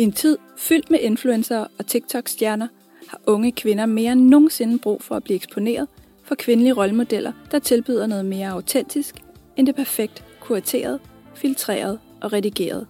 I 0.00 0.02
en 0.02 0.12
tid 0.12 0.38
fyldt 0.56 0.90
med 0.90 0.98
influencer 1.00 1.66
og 1.78 1.86
TikTok-stjerner 1.86 2.68
har 3.08 3.20
unge 3.26 3.52
kvinder 3.52 3.86
mere 3.86 4.12
end 4.12 4.20
nogensinde 4.20 4.78
brug 4.78 5.02
for 5.02 5.14
at 5.14 5.24
blive 5.24 5.36
eksponeret 5.36 5.88
for 6.22 6.34
kvindelige 6.34 6.72
rollemodeller, 6.72 7.32
der 7.50 7.58
tilbyder 7.58 8.06
noget 8.06 8.24
mere 8.24 8.48
autentisk 8.48 9.14
end 9.56 9.66
det 9.66 9.74
perfekt 9.74 10.24
kurateret, 10.40 11.00
filtreret 11.34 11.98
og 12.20 12.32
redigeret. 12.32 12.86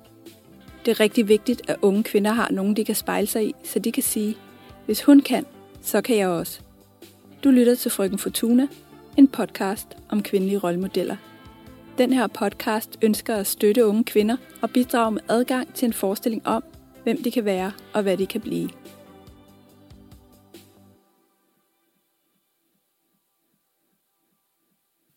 Det 0.84 0.90
er 0.90 1.00
rigtig 1.00 1.28
vigtigt, 1.28 1.70
at 1.70 1.76
unge 1.82 2.02
kvinder 2.02 2.30
har 2.32 2.48
nogen, 2.50 2.76
de 2.76 2.84
kan 2.84 2.94
spejle 2.94 3.26
sig 3.26 3.46
i, 3.48 3.54
så 3.64 3.78
de 3.78 3.92
kan 3.92 4.02
sige, 4.02 4.36
hvis 4.86 5.02
hun 5.02 5.20
kan, 5.20 5.46
så 5.82 6.00
kan 6.00 6.16
jeg 6.16 6.28
også. 6.28 6.60
Du 7.44 7.50
lytter 7.50 7.74
til 7.74 7.90
Frøken 7.90 8.18
Fortuna, 8.18 8.68
en 9.16 9.28
podcast 9.28 9.88
om 10.08 10.22
kvindelige 10.22 10.58
rollemodeller. 10.58 11.16
Den 11.98 12.12
her 12.12 12.26
podcast 12.26 12.98
ønsker 13.02 13.36
at 13.36 13.46
støtte 13.46 13.86
unge 13.86 14.04
kvinder 14.04 14.36
og 14.60 14.70
bidrage 14.70 15.12
med 15.12 15.20
adgang 15.28 15.74
til 15.74 15.86
en 15.86 15.92
forestilling 15.92 16.46
om, 16.46 16.62
hvem 17.02 17.22
de 17.22 17.30
kan 17.30 17.44
være 17.44 17.72
og 17.94 18.02
hvad 18.02 18.16
de 18.16 18.26
kan 18.26 18.40
blive. 18.40 18.70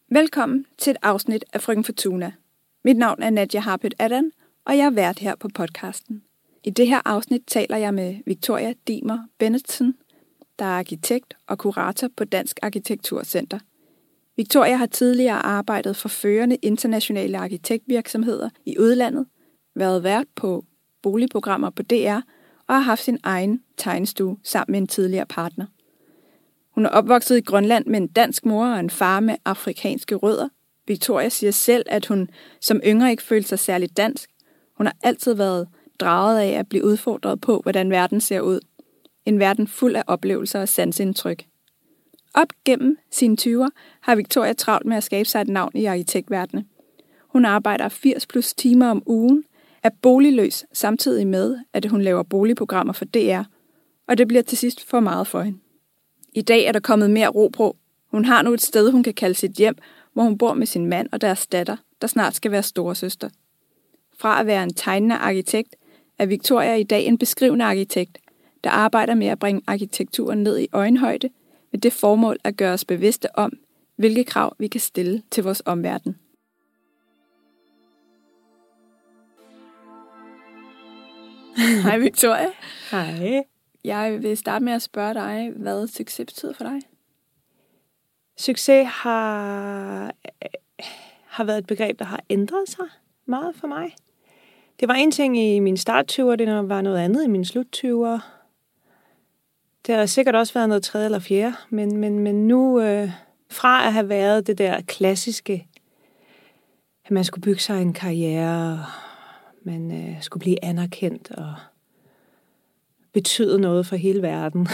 Velkommen 0.09 0.66
til 0.78 0.92
et 0.92 0.98
afsnit 1.02 1.46
af 1.54 1.62
Frøken 1.62 1.84
Fortuna. 1.84 2.32
Mit 2.84 2.98
navn 2.98 3.22
er 3.23 3.30
Nadia 3.30 3.59
Harpet 3.59 3.94
Adam, 4.00 4.32
og 4.66 4.78
jeg 4.78 4.86
er 4.86 4.90
vært 4.90 5.20
her 5.20 5.36
på 5.36 5.50
podcasten. 5.56 6.23
I 6.64 6.70
det 6.70 6.88
her 6.88 7.02
afsnit 7.06 7.42
taler 7.48 7.78
jeg 7.78 7.94
med 7.94 8.16
Victoria 8.26 8.73
Dimer 8.88 9.20
Bennetsen, 9.38 9.98
der 10.59 10.66
er 10.66 10.80
arkitekt 10.80 11.34
og 11.48 11.58
kurator 11.58 12.08
på 12.18 12.23
Dansk 12.23 12.59
Arkitekturcenter. 12.62 13.59
Victoria 14.38 14.76
har 14.76 14.86
tidligere 14.86 15.45
arbejdet 15.45 15.95
for 15.95 16.09
førende 16.09 16.56
internationale 16.56 17.38
arkitektvirksomheder 17.38 18.50
i 18.66 18.80
udlandet, 18.80 19.26
været 19.76 20.04
vært 20.04 20.28
på 20.36 20.66
boligprogrammer 21.04 21.70
på 21.70 21.84
DR 21.84 22.20
og 22.68 22.76
har 22.76 22.80
haft 22.80 23.04
sin 23.04 23.20
egen 23.23 23.62
tegnestue 23.78 24.38
sammen 24.44 24.72
med 24.72 24.80
en 24.80 24.88
tidligere 24.88 25.26
partner. 25.26 25.66
Hun 26.72 26.86
er 26.86 26.90
opvokset 26.90 27.38
i 27.38 27.42
Grønland 27.42 27.86
med 27.86 28.02
en 28.02 28.08
dansk 28.08 28.45
mor 28.45 28.68
og 28.68 28.80
en 28.80 28.90
far 28.90 29.20
med 29.20 29.36
afrikanske 29.45 30.16
rødder. 30.16 30.50
Victoria 30.88 31.30
siger 31.30 31.52
selv, 31.52 31.86
at 31.88 32.06
hun 32.06 32.30
som 32.62 32.82
yngre 32.86 33.12
ikke 33.12 33.23
følte 33.23 33.50
sig 33.50 33.60
særligt 33.60 33.98
dansk. 33.98 34.30
Hun 34.78 34.86
har 34.86 34.95
altid 35.04 35.34
været 35.34 35.68
draget 36.00 36.40
af 36.40 36.48
at 36.60 36.70
blive 36.70 36.86
udfordret 36.86 37.42
på, 37.42 37.60
hvordan 37.64 37.90
verden 37.90 38.22
ser 38.22 38.42
ud. 38.42 38.60
En 39.26 39.40
verden 39.40 39.67
fuld 39.67 39.95
af 39.95 40.04
oplevelser 40.08 40.62
og 40.62 40.70
sansindtryk. 40.70 41.45
Op 42.34 42.48
gennem 42.66 42.98
sine 43.12 43.38
20'er 43.42 43.70
har 44.02 44.16
Victoria 44.16 44.54
travlt 44.54 44.86
med 44.86 44.98
at 44.98 45.04
skabe 45.04 45.30
sig 45.30 45.42
et 45.42 45.48
navn 45.48 45.72
i 45.76 45.86
arkitektverdenen. 45.86 46.67
Hun 47.28 47.45
arbejder 47.45 47.90
80 47.90 48.28
plus 48.28 48.54
timer 48.54 48.88
om 48.88 49.04
ugen, 49.06 49.44
er 49.84 49.89
boligløs 50.02 50.66
samtidig 50.73 51.28
med, 51.28 51.58
at 51.73 51.86
hun 51.86 52.02
laver 52.02 52.23
boligprogrammer 52.23 52.94
for 52.94 53.06
DR, 53.06 53.44
og 54.08 54.17
det 54.17 54.28
bliver 54.28 54.44
til 54.44 54.58
sidst 54.58 54.88
for 54.88 55.00
meget 55.00 55.28
for 55.28 55.42
hende. 55.42 55.59
I 56.34 56.42
dag 56.42 56.66
er 56.66 56.72
der 56.72 56.80
kommet 56.80 57.12
mere 57.12 57.28
ro 57.28 57.48
på. 57.48 57.78
Hun 58.11 58.26
har 58.26 58.42
nu 58.42 58.54
et 58.54 58.61
sted, 58.61 58.92
hun 58.92 59.04
kan 59.04 59.14
kalde 59.14 59.36
sit 59.36 59.52
hjem, 59.52 59.76
hvor 60.14 60.23
hun 60.23 60.38
bor 60.38 60.54
med 60.54 60.67
sin 60.67 60.86
mand 60.86 61.09
og 61.11 61.22
deres 61.22 61.48
datter, 61.48 61.78
der 62.02 62.08
snart 62.08 62.36
skal 62.36 62.52
være 62.52 62.64
storesøster. 62.64 63.30
Fra 64.17 64.39
at 64.39 64.45
være 64.45 64.64
en 64.64 64.73
tegnende 64.73 65.16
arkitekt, 65.16 65.76
er 66.20 66.26
Victoria 66.26 66.76
i 66.76 66.84
dag 66.84 67.06
en 67.06 67.17
beskrivende 67.17 67.66
arkitekt, 67.66 68.17
der 68.64 68.70
arbejder 68.70 69.16
med 69.16 69.28
at 69.28 69.39
bringe 69.39 69.61
arkitekturen 69.67 70.44
ned 70.44 70.59
i 70.59 70.67
øjenhøjde, 70.73 71.30
med 71.72 71.80
det 71.80 71.94
formål 71.94 72.38
at 72.44 72.58
gøre 72.58 72.73
os 72.73 72.86
bevidste 72.86 73.36
om, 73.36 73.54
hvilke 73.95 74.23
krav 74.23 74.56
vi 74.59 74.67
kan 74.67 74.81
stille 74.81 75.22
til 75.31 75.44
vores 75.44 75.61
omverden. 75.66 76.16
Hej 81.84 81.98
Victoria. 81.98 82.48
Hej. 82.92 83.44
Jeg 83.83 84.23
vil 84.23 84.38
starte 84.38 84.66
med 84.66 84.73
at 84.73 84.82
spørge 84.82 85.14
dig, 85.14 85.52
hvad 85.55 85.88
succes 85.88 86.26
betyder 86.26 86.54
for 86.54 86.64
dig? 86.64 86.82
Succes 88.38 88.88
har, 88.88 90.11
har 91.27 91.44
været 91.44 91.58
et 91.58 91.67
begreb, 91.67 92.00
der 92.00 92.05
har 92.05 92.23
ændret 92.30 92.70
sig 92.70 92.86
meget 93.26 93.55
for 93.55 93.67
mig. 93.67 93.95
Det 94.80 94.88
var 94.88 94.94
en 94.94 95.11
ting 95.11 95.38
i 95.38 95.60
min 95.60 95.77
start 95.77 96.08
det 96.36 96.48
var 96.48 96.82
noget 96.82 96.98
andet 96.98 97.23
i 97.23 97.27
min 97.27 97.45
slut 97.45 97.66
20'er. 97.76 98.20
Det 99.88 99.95
har 99.95 100.06
sikkert 100.06 100.36
også 100.36 100.54
været 100.54 100.70
noget 100.70 100.83
tredje 100.83 101.06
eller 101.06 101.20
fjerde, 101.20 101.56
men, 101.70 101.98
men, 101.98 102.20
men 102.20 102.48
nu 102.48 102.82
øh, 102.82 103.10
fra 103.50 103.88
at 103.88 103.94
have 103.94 104.10
været 104.10 104.48
det 104.48 104.58
der 104.58 104.82
klassiske, 104.82 105.67
at 107.06 107.11
man 107.11 107.23
skulle 107.23 107.42
bygge 107.42 107.61
sig 107.61 107.82
en 107.82 107.94
karriere, 107.94 108.86
man 109.66 109.92
øh, 109.92 110.22
skulle 110.22 110.42
blive 110.42 110.66
anerkendt 110.66 111.32
og 111.32 111.54
betyde 113.14 113.62
noget 113.62 113.86
for 113.86 113.96
hele 113.96 114.22
verden, 114.22 114.68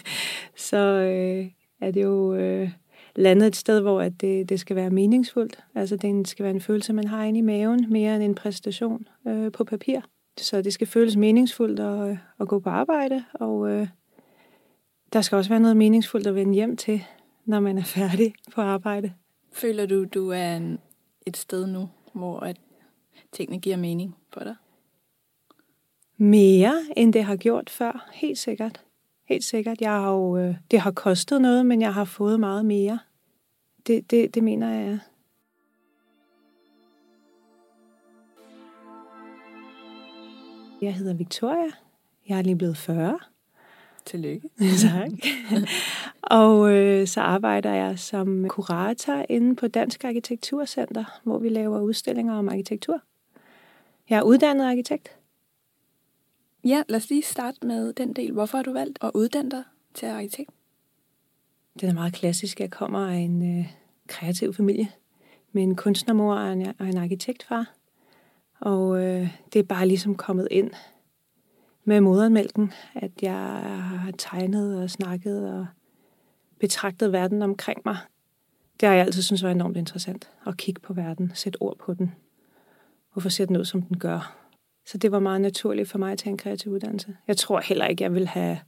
så 0.70 0.76
øh, 0.76 1.46
er 1.80 1.90
det 1.90 2.02
jo 2.02 2.34
øh, 2.34 2.70
landet 3.16 3.46
et 3.46 3.56
sted, 3.56 3.80
hvor 3.80 4.00
at 4.00 4.20
det, 4.20 4.48
det 4.48 4.60
skal 4.60 4.76
være 4.76 4.90
meningsfuldt. 4.90 5.64
Altså 5.74 5.96
det 5.96 6.28
skal 6.28 6.42
være 6.42 6.54
en 6.54 6.60
følelse, 6.60 6.92
man 6.92 7.06
har 7.06 7.24
inde 7.24 7.38
i 7.38 7.42
maven, 7.42 7.86
mere 7.88 8.14
end 8.14 8.22
en 8.22 8.34
præstation 8.34 9.08
øh, 9.26 9.52
på 9.52 9.64
papir. 9.64 10.00
Så 10.38 10.62
det 10.62 10.72
skal 10.72 10.86
føles 10.86 11.16
meningsfuldt 11.16 11.80
at, 11.80 12.08
øh, 12.08 12.18
at 12.40 12.48
gå 12.48 12.58
på 12.58 12.70
arbejde, 12.70 13.24
og 13.34 13.70
øh, 13.70 13.88
der 15.12 15.20
skal 15.20 15.36
også 15.36 15.50
være 15.50 15.60
noget 15.60 15.76
meningsfuldt 15.76 16.26
at 16.26 16.34
vende 16.34 16.54
hjem 16.54 16.76
til, 16.76 17.02
når 17.44 17.60
man 17.60 17.78
er 17.78 17.84
færdig 17.84 18.34
på 18.54 18.60
arbejde. 18.60 19.12
Føler 19.52 19.86
du, 19.86 20.04
du 20.04 20.30
er 20.30 20.56
en, 20.56 20.78
et 21.26 21.36
sted 21.36 21.66
nu, 21.66 21.88
hvor 22.12 22.40
at 22.40 22.56
tingene 23.36 23.60
giver 23.60 23.76
mening 23.76 24.16
for 24.32 24.40
dig? 24.40 24.54
Mere, 26.16 26.84
end 26.96 27.12
det 27.12 27.24
har 27.24 27.36
gjort 27.36 27.70
før. 27.70 28.10
Helt 28.12 28.38
sikkert. 28.38 28.84
Helt 29.24 29.44
sikkert. 29.44 29.80
Jeg 29.80 29.90
har 29.90 30.12
jo, 30.12 30.36
øh, 30.36 30.54
det 30.70 30.80
har 30.80 30.90
kostet 30.90 31.40
noget, 31.40 31.66
men 31.66 31.80
jeg 31.80 31.94
har 31.94 32.04
fået 32.04 32.40
meget 32.40 32.64
mere. 32.64 32.98
Det, 33.86 34.10
det, 34.10 34.34
det 34.34 34.44
mener 34.44 34.70
jeg, 34.70 34.98
Jeg 40.80 40.94
hedder 40.94 41.14
Victoria. 41.14 41.70
Jeg 42.28 42.38
er 42.38 42.42
lige 42.42 42.56
blevet 42.56 42.76
40. 42.76 43.18
Tillykke. 44.04 44.48
tak. 44.88 45.10
og 46.22 46.72
øh, 46.72 47.06
så 47.06 47.20
arbejder 47.20 47.74
jeg 47.74 47.98
som 47.98 48.48
kurator 48.48 49.26
inde 49.28 49.56
på 49.56 49.68
Dansk 49.68 50.04
Arkitekturcenter, 50.04 51.20
hvor 51.22 51.38
vi 51.38 51.48
laver 51.48 51.80
udstillinger 51.80 52.34
om 52.34 52.48
arkitektur. 52.48 53.00
Jeg 54.10 54.18
er 54.18 54.22
uddannet 54.22 54.64
arkitekt. 54.64 55.16
Ja, 56.64 56.82
lad 56.88 56.96
os 56.96 57.10
lige 57.10 57.22
starte 57.22 57.66
med 57.66 57.92
den 57.92 58.12
del. 58.12 58.32
Hvorfor 58.32 58.58
har 58.58 58.62
du 58.62 58.72
valgt 58.72 58.98
at 59.02 59.10
uddanne 59.14 59.50
dig 59.50 59.62
til 59.94 60.06
arkitekt? 60.06 60.50
Det 61.80 61.88
er 61.88 61.92
meget 61.92 62.12
klassisk. 62.14 62.60
Jeg 62.60 62.70
kommer 62.70 63.08
af 63.08 63.16
en 63.16 63.58
øh, 63.58 63.72
kreativ 64.06 64.54
familie 64.54 64.88
med 65.52 65.62
en 65.62 65.76
kunstnermor 65.76 66.34
og 66.34 66.52
en, 66.52 66.66
og 66.78 66.88
en 66.88 66.96
arkitektfar. 66.96 67.72
Og 68.60 69.04
øh, 69.04 69.28
det 69.52 69.58
er 69.58 69.62
bare 69.62 69.88
ligesom 69.88 70.14
kommet 70.14 70.48
ind 70.50 70.70
med 71.84 72.00
modermælken, 72.00 72.72
at 72.94 73.10
jeg 73.22 73.32
har 73.32 74.12
tegnet 74.18 74.82
og 74.82 74.90
snakket 74.90 75.52
og 75.52 75.66
betragtet 76.58 77.12
verden 77.12 77.42
omkring 77.42 77.82
mig. 77.84 77.96
Det 78.80 78.88
har 78.88 78.96
jeg 78.96 79.06
altid 79.06 79.22
synes 79.22 79.42
var 79.42 79.50
enormt 79.50 79.76
interessant. 79.76 80.30
At 80.46 80.56
kigge 80.56 80.80
på 80.80 80.92
verden, 80.92 81.32
sætte 81.34 81.62
ord 81.62 81.78
på 81.78 81.94
den. 81.94 82.12
Hvorfor 83.16 83.28
ser 83.28 83.46
den 83.46 83.56
ud, 83.56 83.64
som 83.64 83.82
den 83.82 83.98
gør? 83.98 84.36
Så 84.86 84.98
det 84.98 85.12
var 85.12 85.18
meget 85.18 85.40
naturligt 85.40 85.88
for 85.88 85.98
mig 85.98 86.12
at 86.12 86.18
tage 86.18 86.30
en 86.30 86.38
kreativ 86.38 86.72
uddannelse. 86.72 87.16
Jeg 87.28 87.36
tror 87.36 87.60
heller 87.60 87.86
ikke, 87.86 88.04
jeg 88.04 88.14
vil 88.14 88.26
have... 88.26 88.58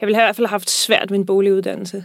Jeg 0.00 0.06
ville 0.06 0.16
have 0.16 0.24
i 0.24 0.26
hvert 0.26 0.36
fald 0.36 0.46
have 0.46 0.50
haft 0.50 0.70
svært 0.70 1.10
ved 1.10 1.18
en 1.18 1.26
boliguddannelse. 1.26 2.04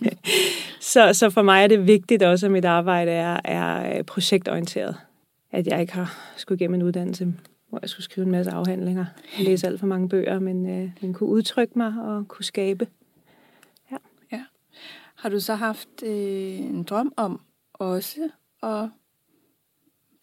så, 0.92 1.12
så 1.12 1.30
for 1.30 1.42
mig 1.42 1.62
er 1.62 1.66
det 1.66 1.86
vigtigt 1.86 2.22
også, 2.22 2.46
at 2.46 2.52
mit 2.52 2.64
arbejde 2.64 3.10
er, 3.10 3.40
er 3.44 3.98
øh, 3.98 4.04
projektorienteret. 4.04 4.96
At 5.52 5.66
jeg 5.66 5.80
ikke 5.80 5.92
har 5.92 6.18
skulle 6.36 6.56
igennem 6.56 6.74
en 6.74 6.82
uddannelse, 6.82 7.34
hvor 7.68 7.78
jeg 7.82 7.88
skulle 7.90 8.04
skrive 8.04 8.24
en 8.24 8.30
masse 8.30 8.52
afhandlinger, 8.52 9.04
læse 9.38 9.66
alt 9.66 9.80
for 9.80 9.86
mange 9.86 10.08
bøger, 10.08 10.38
men 10.38 10.70
øh, 10.70 10.90
den 11.00 11.14
kunne 11.14 11.28
udtrykke 11.28 11.78
mig 11.78 11.94
og 12.02 12.28
kunne 12.28 12.44
skabe. 12.44 12.88
Ja. 13.90 13.96
ja. 14.32 14.44
Har 15.14 15.28
du 15.28 15.40
så 15.40 15.54
haft 15.54 16.02
øh, 16.02 16.58
en 16.58 16.82
drøm 16.82 17.12
om 17.16 17.40
også 17.74 18.28
at 18.62 18.88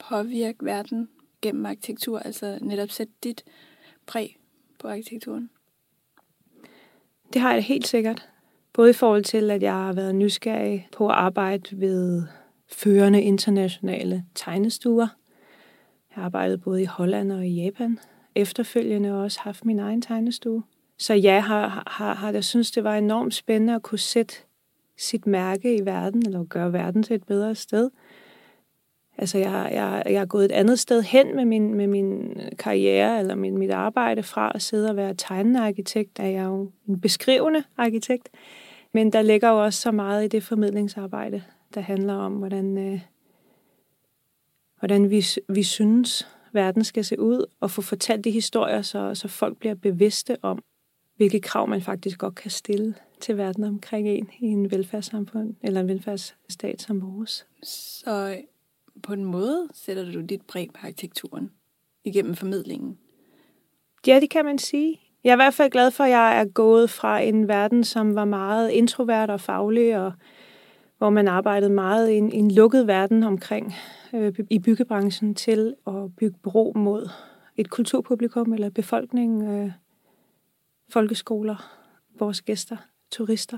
påvirke 0.09 0.65
verden 0.65 1.09
gennem 1.41 1.65
arkitektur, 1.65 2.19
altså 2.19 2.57
netop 2.61 2.89
sætte 2.89 3.13
dit 3.23 3.43
præg 4.05 4.37
på 4.79 4.87
arkitekturen? 4.87 5.49
Det 7.33 7.41
har 7.41 7.53
jeg 7.53 7.63
helt 7.63 7.87
sikkert. 7.87 8.29
Både 8.73 8.89
i 8.89 8.93
forhold 8.93 9.23
til, 9.23 9.51
at 9.51 9.61
jeg 9.61 9.73
har 9.73 9.93
været 9.93 10.15
nysgerrig 10.15 10.87
på 10.91 11.07
at 11.07 11.15
arbejde 11.15 11.79
ved 11.79 12.23
førende 12.67 13.21
internationale 13.21 14.25
tegnestuer. 14.35 15.07
Jeg 16.09 16.15
har 16.15 16.23
arbejdet 16.23 16.61
både 16.61 16.81
i 16.81 16.85
Holland 16.85 17.31
og 17.31 17.47
i 17.47 17.63
Japan. 17.63 17.99
Efterfølgende 18.35 19.23
også 19.23 19.39
haft 19.39 19.65
min 19.65 19.79
egen 19.79 20.01
tegnestue. 20.01 20.63
Så 20.97 21.13
jeg 21.13 21.43
har, 21.43 21.83
har, 21.87 22.13
har 22.13 22.31
jeg 22.31 22.43
synes, 22.43 22.71
det 22.71 22.83
var 22.83 22.97
enormt 22.97 23.33
spændende 23.33 23.75
at 23.75 23.81
kunne 23.81 23.99
sætte 23.99 24.35
sit 24.97 25.27
mærke 25.27 25.75
i 25.75 25.85
verden, 25.85 26.25
eller 26.25 26.43
gøre 26.43 26.73
verden 26.73 27.03
til 27.03 27.15
et 27.15 27.23
bedre 27.23 27.55
sted. 27.55 27.89
Altså, 29.21 29.37
jeg, 29.37 29.69
jeg, 29.73 30.03
jeg 30.05 30.21
er 30.21 30.25
gået 30.25 30.45
et 30.45 30.51
andet 30.51 30.79
sted 30.79 31.01
hen 31.01 31.35
med 31.35 31.45
min, 31.45 31.73
med 31.73 31.87
min 31.87 32.37
karriere 32.59 33.19
eller 33.19 33.35
min, 33.35 33.57
mit 33.57 33.71
arbejde 33.71 34.23
fra 34.23 34.51
at 34.55 34.61
sidde 34.61 34.89
og 34.89 34.95
være 34.95 35.13
tegnende 35.13 35.59
arkitekt, 35.59 36.19
er 36.19 36.27
jeg 36.27 36.43
jo 36.43 36.71
en 36.87 37.01
beskrivende 37.01 37.63
arkitekt. 37.77 38.29
Men 38.93 39.13
der 39.13 39.21
ligger 39.21 39.49
jo 39.49 39.63
også 39.63 39.81
så 39.81 39.91
meget 39.91 40.25
i 40.25 40.27
det 40.27 40.43
formidlingsarbejde, 40.43 41.43
der 41.73 41.81
handler 41.81 42.13
om, 42.13 42.33
hvordan, 42.33 42.77
øh, 42.77 43.01
hvordan 44.79 45.09
vi, 45.09 45.25
vi 45.49 45.63
synes, 45.63 46.27
verden 46.53 46.83
skal 46.83 47.05
se 47.05 47.19
ud, 47.19 47.45
og 47.59 47.71
få 47.71 47.81
fortalt 47.81 48.23
de 48.23 48.31
historier, 48.31 48.81
så, 48.81 49.15
så 49.15 49.27
folk 49.27 49.57
bliver 49.57 49.75
bevidste 49.75 50.37
om, 50.41 50.63
hvilke 51.15 51.39
krav 51.39 51.67
man 51.67 51.81
faktisk 51.81 52.17
godt 52.19 52.35
kan 52.35 52.51
stille 52.51 52.95
til 53.19 53.37
verden 53.37 53.63
omkring 53.63 54.07
en 54.07 54.29
i 54.39 54.45
en 54.45 54.71
velfærdssamfund 54.71 55.55
eller 55.63 55.81
en 55.81 55.87
velfærdsstat 55.87 56.81
som 56.81 57.01
vores. 57.01 57.47
Så 57.63 58.37
på 59.03 59.13
en 59.13 59.25
måde 59.25 59.67
sætter 59.73 60.11
du 60.11 60.21
dit 60.21 60.41
præg 60.41 60.69
på 60.73 60.79
arkitekturen 60.83 61.51
igennem 62.03 62.35
formidlingen? 62.35 62.97
Ja, 64.07 64.19
det 64.19 64.29
kan 64.29 64.45
man 64.45 64.57
sige. 64.57 64.99
Jeg 65.23 65.29
er 65.29 65.35
i 65.35 65.43
hvert 65.43 65.53
fald 65.53 65.71
glad 65.71 65.91
for, 65.91 66.03
at 66.03 66.09
jeg 66.09 66.39
er 66.39 66.45
gået 66.45 66.89
fra 66.89 67.19
en 67.19 67.47
verden, 67.47 67.83
som 67.83 68.15
var 68.15 68.25
meget 68.25 68.69
introvert 68.69 69.29
og 69.29 69.41
faglig, 69.41 69.97
og 69.97 70.13
hvor 70.97 71.09
man 71.09 71.27
arbejdede 71.27 71.73
meget 71.73 72.09
i 72.09 72.13
en, 72.13 72.31
en 72.31 72.51
lukket 72.51 72.87
verden 72.87 73.23
omkring 73.23 73.73
øh, 74.13 74.33
i 74.49 74.59
byggebranchen, 74.59 75.35
til 75.35 75.75
at 75.87 76.15
bygge 76.17 76.37
bro 76.43 76.73
mod 76.75 77.09
et 77.57 77.69
kulturpublikum 77.69 78.53
eller 78.53 78.69
befolkning, 78.69 79.43
øh, 79.43 79.71
folkeskoler, 80.89 81.77
vores 82.19 82.41
gæster, 82.41 82.77
turister. 83.11 83.57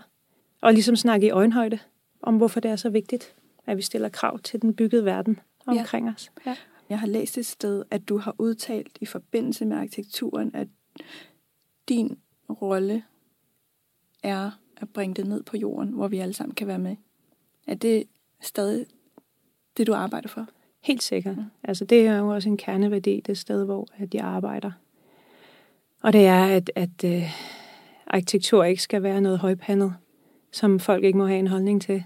Og 0.62 0.74
ligesom 0.74 0.96
snakke 0.96 1.28
i 1.28 1.30
øjenhøjde 1.30 1.80
om, 2.22 2.38
hvorfor 2.38 2.60
det 2.60 2.72
er 2.72 2.76
så 2.76 2.90
vigtigt, 2.90 3.36
at 3.66 3.78
vi 3.78 3.82
stiller 3.82 4.10
krav 4.10 4.40
til 4.40 4.62
den 4.62 4.74
byggede 4.74 5.06
verden 5.06 5.40
omkring 5.66 6.08
ja. 6.08 6.14
os. 6.14 6.32
Ja. 6.46 6.56
Jeg 6.90 7.00
har 7.00 7.08
læst 7.08 7.38
et 7.38 7.46
sted, 7.46 7.84
at 7.92 8.10
du 8.10 8.18
har 8.18 8.36
udtalt 8.38 8.98
i 9.02 9.06
forbindelse 9.06 9.66
med 9.66 9.78
arkitekturen, 9.78 10.52
at 10.56 10.68
din 11.90 12.18
rolle 12.50 13.04
er 14.24 14.52
at 14.78 14.90
bringe 14.90 15.16
det 15.16 15.28
ned 15.28 15.44
på 15.44 15.58
jorden, 15.58 15.90
hvor 15.90 16.08
vi 16.08 16.18
alle 16.18 16.34
sammen 16.34 16.56
kan 16.56 16.68
være 16.68 16.80
med. 16.80 16.96
Er 17.68 17.76
det 17.76 18.04
stadig 18.42 18.86
det, 19.78 19.88
du 19.88 19.94
arbejder 19.94 20.28
for? 20.28 20.48
Helt 20.82 21.04
sikkert. 21.04 21.38
Ja. 21.38 21.44
Altså, 21.64 21.86
det 21.86 22.08
er 22.08 22.18
jo 22.18 22.28
også 22.28 22.50
en 22.50 22.58
kerneværdi, 22.58 23.20
det 23.26 23.38
sted, 23.38 23.66
hvor 23.66 23.88
at 23.98 24.16
jeg 24.16 24.24
arbejder. 24.24 24.72
Og 26.02 26.14
det 26.14 26.26
er, 26.26 26.46
at, 26.46 26.72
at 26.76 27.04
uh, 27.04 27.24
arkitektur 28.08 28.64
ikke 28.64 28.82
skal 28.82 29.04
være 29.04 29.22
noget 29.22 29.40
højpandet, 29.40 29.96
som 30.52 30.80
folk 30.80 31.04
ikke 31.04 31.18
må 31.18 31.28
have 31.28 31.40
en 31.40 31.48
holdning 31.48 31.82
til. 31.82 32.04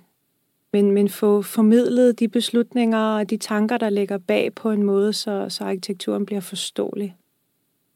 Men, 0.78 0.92
men 0.92 1.10
få 1.10 1.42
formidlet 1.42 2.20
de 2.20 2.28
beslutninger 2.28 3.00
og 3.00 3.30
de 3.30 3.38
tanker, 3.38 3.78
der 3.78 3.90
ligger 3.90 4.18
bag 4.18 4.56
på 4.56 4.72
en 4.72 4.84
måde, 4.84 5.14
så, 5.14 5.46
så 5.50 5.64
arkitekturen 5.64 6.26
bliver 6.26 6.42
forståelig. 6.42 7.16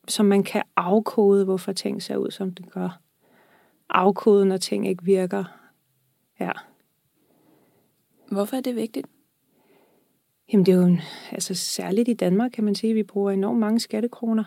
Så 0.07 0.23
man 0.23 0.43
kan 0.43 0.63
afkode, 0.75 1.45
hvorfor 1.45 1.71
ting 1.71 2.03
ser 2.03 2.17
ud, 2.17 2.31
som 2.31 2.51
det 2.51 2.71
gør. 2.71 2.99
Afkode, 3.89 4.45
når 4.45 4.57
ting 4.57 4.87
ikke 4.87 5.03
virker. 5.03 5.43
Ja. 6.39 6.51
Hvorfor 8.31 8.57
er 8.57 8.61
det 8.61 8.75
vigtigt? 8.75 9.07
Jamen 10.53 10.65
det 10.65 10.71
er 10.71 10.77
jo, 10.77 10.97
altså 11.31 11.53
særligt 11.53 12.09
i 12.09 12.13
Danmark 12.13 12.51
kan 12.51 12.63
man 12.63 12.75
sige, 12.75 12.91
at 12.91 12.95
vi 12.95 13.03
bruger 13.03 13.31
enormt 13.31 13.59
mange 13.59 13.79
skattekroner 13.79 14.43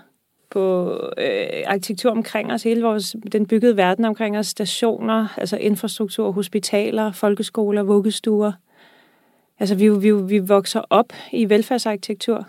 på 0.54 0.92
øh, 1.18 1.62
arkitektur 1.66 2.10
omkring 2.10 2.52
os, 2.52 2.62
hele 2.62 2.82
vores, 2.82 3.16
den 3.32 3.46
byggede 3.46 3.76
verden 3.76 4.04
omkring 4.04 4.38
os, 4.38 4.46
stationer, 4.46 5.28
altså 5.36 5.56
infrastruktur, 5.56 6.30
hospitaler, 6.30 7.12
folkeskoler, 7.12 7.82
vuggestuer. 7.82 8.52
Altså 9.58 9.74
vi, 9.74 9.88
vi, 9.88 10.12
vi 10.12 10.38
vokser 10.38 10.82
op 10.90 11.12
i 11.32 11.48
velfærdsarkitektur, 11.48 12.46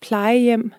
plejehjem, 0.00 0.72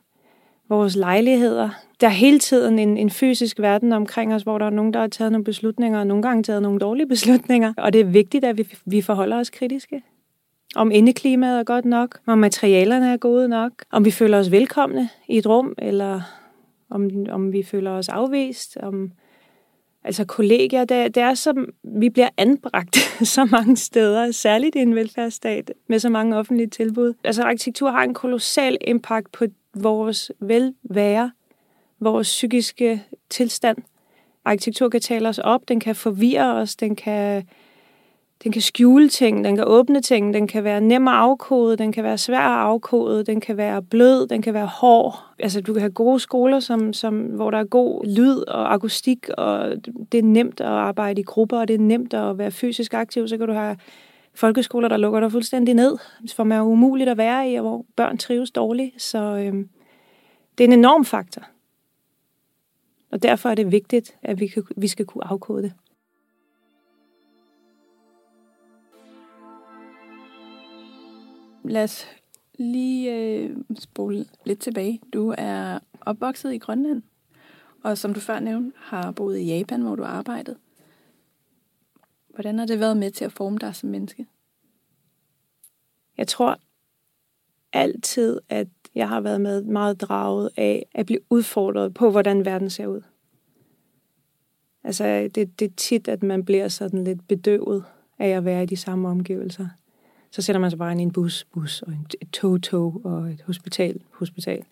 vores 0.69 0.95
lejligheder. 0.95 1.69
Der 2.01 2.07
er 2.07 2.11
hele 2.11 2.39
tiden 2.39 2.79
en, 2.79 2.97
en 2.97 3.09
fysisk 3.09 3.59
verden 3.59 3.93
omkring 3.93 4.33
os, 4.33 4.43
hvor 4.43 4.57
der 4.57 4.65
er 4.65 4.69
nogen, 4.69 4.93
der 4.93 4.99
har 4.99 5.07
taget 5.07 5.31
nogle 5.31 5.45
beslutninger, 5.45 5.99
og 5.99 6.07
nogle 6.07 6.23
gange 6.23 6.43
taget 6.43 6.61
nogle 6.61 6.79
dårlige 6.79 7.07
beslutninger. 7.07 7.73
Og 7.77 7.93
det 7.93 8.01
er 8.01 8.05
vigtigt, 8.05 8.45
at 8.45 8.57
vi, 8.57 8.67
vi 8.85 9.01
forholder 9.01 9.39
os 9.39 9.49
kritiske. 9.49 10.01
Om 10.75 10.91
indeklimaet 10.91 11.59
er 11.59 11.63
godt 11.63 11.85
nok, 11.85 12.19
om 12.25 12.37
materialerne 12.37 13.13
er 13.13 13.17
gode 13.17 13.47
nok, 13.47 13.71
om 13.91 14.05
vi 14.05 14.11
føler 14.11 14.39
os 14.39 14.51
velkomne 14.51 15.09
i 15.27 15.37
et 15.37 15.47
rum, 15.47 15.75
eller 15.77 16.21
om, 16.89 17.09
om 17.29 17.53
vi 17.53 17.63
føler 17.63 17.91
os 17.91 18.09
afvist, 18.09 18.77
om 18.77 19.11
altså 20.03 20.25
kollegier, 20.25 20.85
det, 20.85 21.15
det 21.15 21.23
er 21.23 21.33
som, 21.33 21.65
vi 21.83 22.09
bliver 22.09 22.29
anbragt 22.37 22.97
så 23.35 23.45
mange 23.45 23.77
steder, 23.77 24.31
særligt 24.31 24.75
i 24.75 24.79
en 24.79 24.95
velfærdsstat 24.95 25.71
med 25.89 25.99
så 25.99 26.09
mange 26.09 26.37
offentlige 26.37 26.67
tilbud. 26.67 27.13
Altså 27.23 27.43
arkitektur 27.43 27.91
har 27.91 28.03
en 28.03 28.13
kolossal 28.13 28.77
impact 28.87 29.31
på 29.31 29.45
vores 29.75 30.31
velvære, 30.39 31.31
vores 31.99 32.27
psykiske 32.27 33.03
tilstand. 33.29 33.77
Arkitektur 34.45 34.89
kan 34.89 35.01
tale 35.01 35.29
os 35.29 35.39
op, 35.39 35.67
den 35.67 35.79
kan 35.79 35.95
forvirre 35.95 36.53
os, 36.53 36.75
den 36.75 36.95
kan 36.95 37.43
den 38.45 38.51
kan 38.51 38.61
skjule 38.61 39.09
ting, 39.09 39.43
den 39.43 39.55
kan 39.55 39.65
åbne 39.67 40.01
ting, 40.01 40.33
den 40.33 40.47
kan 40.47 40.63
være 40.63 40.81
nem 40.81 41.07
at 41.07 41.13
afkode, 41.13 41.77
den 41.77 41.91
kan 41.91 42.03
være 42.03 42.17
svær 42.17 42.39
at 42.39 42.59
afkode, 42.59 43.23
den 43.23 43.41
kan 43.41 43.57
være 43.57 43.81
blød, 43.81 44.27
den 44.27 44.41
kan 44.41 44.53
være 44.53 44.65
hård. 44.65 45.23
Altså, 45.39 45.61
du 45.61 45.73
kan 45.73 45.81
have 45.81 45.91
gode 45.91 46.19
skoler, 46.19 46.59
som, 46.59 46.93
som, 46.93 47.19
hvor 47.19 47.51
der 47.51 47.57
er 47.57 47.63
god 47.63 48.05
lyd 48.05 48.37
og 48.37 48.73
akustik, 48.73 49.29
og 49.29 49.75
det 50.11 50.17
er 50.17 50.23
nemt 50.23 50.61
at 50.61 50.67
arbejde 50.67 51.21
i 51.21 51.23
grupper, 51.23 51.59
og 51.59 51.67
det 51.67 51.73
er 51.73 51.79
nemt 51.79 52.13
at 52.13 52.37
være 52.37 52.51
fysisk 52.51 52.93
aktiv. 52.93 53.27
Så 53.27 53.37
kan 53.37 53.47
du 53.47 53.53
have 53.53 53.77
folkeskoler, 54.33 54.87
der 54.87 54.97
lukker 54.97 55.19
dig 55.19 55.31
fuldstændig 55.31 55.73
ned, 55.73 55.97
for 56.35 56.43
man 56.43 56.57
er 56.57 56.63
umuligt 56.63 57.09
at 57.09 57.17
være 57.17 57.51
i, 57.51 57.55
og 57.55 57.61
hvor 57.61 57.85
børn 57.95 58.17
trives 58.17 58.51
dårligt. 58.51 59.01
Så 59.01 59.17
øhm, 59.17 59.69
det 60.57 60.63
er 60.63 60.67
en 60.67 60.79
enorm 60.79 61.05
faktor. 61.05 61.41
Og 63.11 63.23
derfor 63.23 63.49
er 63.49 63.55
det 63.55 63.71
vigtigt, 63.71 64.15
at 64.23 64.39
vi, 64.39 64.47
kan, 64.47 64.63
vi 64.77 64.87
skal 64.87 65.05
kunne 65.05 65.27
afkode 65.27 65.63
det. 65.63 65.73
Lad 71.67 71.83
os 71.83 72.07
lige 72.59 73.15
øh, 73.15 73.57
spole 73.79 74.25
lidt 74.45 74.59
tilbage. 74.59 75.01
Du 75.13 75.33
er 75.37 75.79
opvokset 76.01 76.53
i 76.53 76.57
Grønland, 76.57 77.01
og 77.83 77.97
som 77.97 78.13
du 78.13 78.19
før 78.19 78.39
nævnte, 78.39 78.77
har 78.77 79.11
boet 79.11 79.37
i 79.37 79.57
Japan, 79.57 79.81
hvor 79.81 79.95
du 79.95 80.03
har 80.03 80.09
arbejdet. 80.09 80.57
Hvordan 82.27 82.59
har 82.59 82.65
det 82.65 82.79
været 82.79 82.97
med 82.97 83.11
til 83.11 83.25
at 83.25 83.31
forme 83.31 83.57
dig 83.57 83.75
som 83.75 83.89
menneske? 83.89 84.27
Jeg 86.17 86.27
tror 86.27 86.59
altid, 87.73 88.39
at 88.49 88.67
jeg 88.95 89.09
har 89.09 89.21
været 89.21 89.41
med 89.41 89.61
meget 89.61 90.01
draget 90.01 90.49
af 90.57 90.85
at 90.95 91.05
blive 91.05 91.19
udfordret 91.29 91.93
på, 91.93 92.11
hvordan 92.11 92.45
verden 92.45 92.69
ser 92.69 92.87
ud. 92.87 93.01
Altså, 94.83 95.29
det, 95.35 95.59
det 95.59 95.65
er 95.65 95.75
tit, 95.77 96.07
at 96.07 96.23
man 96.23 96.45
bliver 96.45 96.67
sådan 96.67 97.03
lidt 97.03 97.27
bedøvet 97.27 97.83
af 98.19 98.27
at 98.27 98.45
være 98.45 98.63
i 98.63 98.65
de 98.65 98.77
samme 98.77 99.07
omgivelser 99.07 99.67
så 100.35 100.41
sætter 100.41 100.59
man 100.59 100.69
sig 100.69 100.79
bare 100.79 100.91
ind 100.91 101.01
i 101.01 101.03
en 101.03 101.11
bus, 101.11 101.43
bus, 101.53 101.81
og 101.81 101.93
et 102.21 102.29
tog, 102.33 102.61
tog, 102.61 103.01
og 103.03 103.29
et 103.29 103.41
hospital, 103.41 103.99
hospital. 104.11 104.63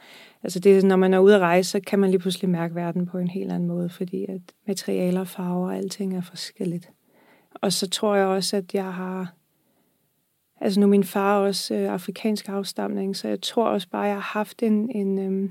Altså 0.44 0.60
det, 0.60 0.84
når 0.84 0.96
man 0.96 1.14
er 1.14 1.20
ude 1.20 1.36
at 1.36 1.42
rejse, 1.42 1.70
så 1.70 1.80
kan 1.80 2.00
man 2.00 2.10
lige 2.10 2.20
pludselig 2.20 2.50
mærke 2.50 2.76
verden 2.76 3.06
på 3.06 3.18
en 3.18 3.28
helt 3.28 3.52
anden 3.52 3.68
måde, 3.68 3.90
fordi 3.90 4.26
at 4.30 4.42
materialer, 4.68 5.24
farver 5.24 5.68
og 5.68 5.78
alting 5.78 6.18
er 6.18 6.22
forskelligt. 6.22 6.90
Og 7.54 7.74
så 7.74 7.90
tror 7.90 8.16
jeg 8.16 8.26
også, 8.26 8.58
at 8.58 8.74
jeg 8.74 8.94
har... 8.94 9.34
Altså 10.62 10.80
nu 10.80 10.86
er 10.86 10.90
min 10.90 11.04
far 11.04 11.40
også 11.40 11.76
øh, 11.76 11.94
afrikansk 11.94 12.50
afstamning, 12.50 13.16
så 13.16 13.28
jeg 13.28 13.42
tror 13.42 13.68
også 13.68 13.90
bare, 13.90 14.04
at 14.04 14.08
jeg 14.08 14.16
har 14.16 14.40
haft 14.40 14.64
en, 14.64 14.90
en, 14.96 15.20
øh, 15.20 15.50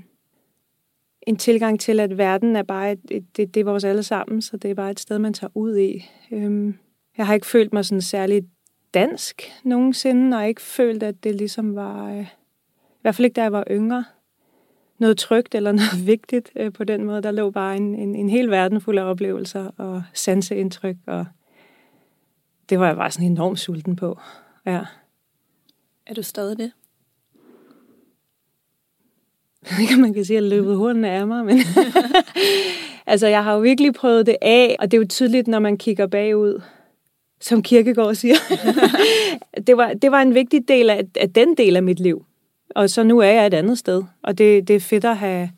en 1.27 1.35
tilgang 1.35 1.79
til, 1.79 1.99
at 1.99 2.17
verden 2.17 2.55
er 2.55 2.63
bare 2.63 2.91
et, 2.91 2.99
et, 3.11 3.37
det, 3.37 3.53
det 3.53 3.59
er 3.59 3.65
vores 3.65 3.83
alle 3.83 4.03
sammen, 4.03 4.41
så 4.41 4.57
det 4.57 4.71
er 4.71 4.75
bare 4.75 4.91
et 4.91 4.99
sted, 4.99 5.19
man 5.19 5.33
tager 5.33 5.51
ud 5.55 5.77
i. 5.77 6.05
Øh, 6.31 6.73
jeg 7.17 7.27
har 7.27 7.33
ikke 7.33 7.47
følt 7.47 7.73
mig 7.73 7.85
sådan 7.85 8.01
særligt 8.01 8.45
dansk 8.93 9.51
nogensinde, 9.63 10.37
og 10.37 10.47
ikke 10.47 10.61
følt, 10.61 11.03
at 11.03 11.23
det 11.23 11.35
ligesom 11.35 11.75
var, 11.75 12.09
øh, 12.09 12.21
i 12.21 13.01
hvert 13.01 13.15
fald 13.15 13.25
ikke 13.25 13.35
da 13.35 13.41
jeg 13.41 13.51
var 13.51 13.63
yngre, 13.71 14.05
noget 14.97 15.17
trygt 15.17 15.55
eller 15.55 15.71
noget 15.81 16.07
vigtigt 16.07 16.51
øh, 16.55 16.73
på 16.73 16.83
den 16.83 17.03
måde. 17.03 17.21
Der 17.21 17.31
lå 17.31 17.51
bare 17.51 17.77
en, 17.77 17.95
en, 17.95 18.15
en 18.15 18.29
hel 18.29 18.51
verden 18.51 18.81
fuld 18.81 18.97
af 18.97 19.03
oplevelser 19.03 19.71
og 19.77 20.03
sanseindtryk, 20.13 20.95
og 21.07 21.25
det 22.69 22.79
var 22.79 22.87
jeg 22.87 22.95
bare 22.95 23.11
sådan 23.11 23.31
enormt 23.31 23.59
sulten 23.59 23.95
på. 23.95 24.19
Ja. 24.65 24.81
Er 26.05 26.13
du 26.13 26.23
stadig 26.23 26.57
det? 26.57 26.71
Ikke 29.81 30.01
man 30.01 30.13
kan 30.13 30.25
sige, 30.25 30.37
at 30.37 30.43
jeg 30.43 30.49
løbet 30.49 30.77
hornene 30.77 31.09
af 31.09 31.27
mig, 31.27 31.45
men 31.45 31.57
altså 33.05 33.27
jeg 33.27 33.43
har 33.43 33.53
jo 33.53 33.59
virkelig 33.59 33.93
prøvet 33.93 34.25
det 34.25 34.37
af, 34.41 34.75
og 34.79 34.91
det 34.91 34.97
er 34.97 35.01
jo 35.01 35.07
tydeligt, 35.07 35.47
når 35.47 35.59
man 35.59 35.77
kigger 35.77 36.07
bagud, 36.07 36.61
som 37.43 37.63
Kirkegaard 37.63 38.15
siger. 38.15 38.35
det, 39.67 39.77
var, 39.77 39.93
det 39.93 40.11
var 40.11 40.21
en 40.21 40.33
vigtig 40.33 40.67
del 40.67 40.89
af, 40.89 41.03
af 41.19 41.29
den 41.29 41.57
del 41.57 41.75
af 41.75 41.83
mit 41.83 41.99
liv. 41.99 42.25
Og 42.75 42.89
så 42.89 43.03
nu 43.03 43.19
er 43.19 43.27
jeg 43.27 43.47
et 43.47 43.53
andet 43.53 43.77
sted. 43.77 44.03
Og 44.23 44.37
det, 44.37 44.67
det 44.67 44.75
er 44.75 44.79
fedt 44.79 45.05
at 45.05 45.17
have, 45.17 45.49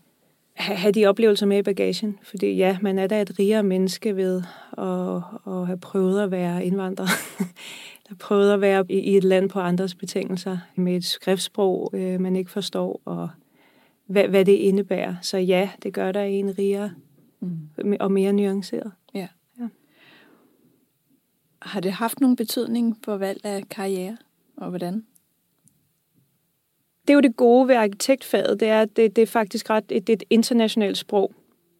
have 0.56 0.92
de 0.92 1.06
oplevelser 1.06 1.46
med 1.46 1.58
i 1.58 1.62
bagagen. 1.62 2.18
Fordi 2.24 2.54
ja, 2.54 2.78
man 2.82 3.00
er 3.00 3.08
da 3.08 3.22
et 3.22 3.40
rigere 3.40 3.64
menneske 3.64 4.16
ved 4.16 4.44
at, 4.78 5.16
at 5.54 5.68
have 5.68 5.78
prøvet 5.82 6.24
at 6.24 6.32
være 6.32 6.66
indvandrer. 6.66 7.08
der 8.10 8.16
prøvede 8.20 8.54
at 8.54 8.62
være 8.62 8.86
i, 8.90 9.00
i 9.00 9.18
et 9.18 9.24
land 9.24 9.50
på 9.50 9.60
andres 9.60 9.96
betingelser, 9.96 10.58
med 10.76 10.96
et 10.96 11.06
skriftsprog, 11.06 11.92
øh, 11.94 12.22
man 12.22 12.36
ikke 12.36 12.52
forstår, 12.52 13.02
og 13.06 13.30
hvad, 14.08 14.28
hvad 14.28 14.46
det 14.46 14.52
indebærer. 14.52 15.16
Så 15.22 15.38
ja, 15.38 15.70
det 15.84 15.94
gør 15.94 16.12
der 16.12 16.22
en 16.22 16.58
rigere 16.60 16.92
mm. 17.40 17.96
og 18.00 18.12
mere 18.12 18.34
nuanceret. 18.34 18.92
Har 21.66 21.80
det 21.80 21.92
haft 21.92 22.20
nogen 22.20 22.36
betydning 22.36 22.98
for 23.06 23.18
valg 23.18 23.42
af 23.44 23.64
karriere, 23.70 24.18
og 24.58 24.70
hvordan? 24.70 25.06
Det 27.02 27.10
er 27.10 27.14
jo 27.14 27.22
det 27.22 27.36
gode 27.36 27.68
ved 27.68 27.76
arkitektfaget, 27.76 28.60
det 28.60 28.68
er, 28.68 28.82
at 28.82 28.96
det, 28.96 29.16
det 29.16 29.22
er 29.22 29.26
faktisk 29.26 29.70
ret 29.70 29.84
et, 29.90 30.10
et 30.10 30.24
internationalt 30.30 30.98
sprog. 30.98 31.34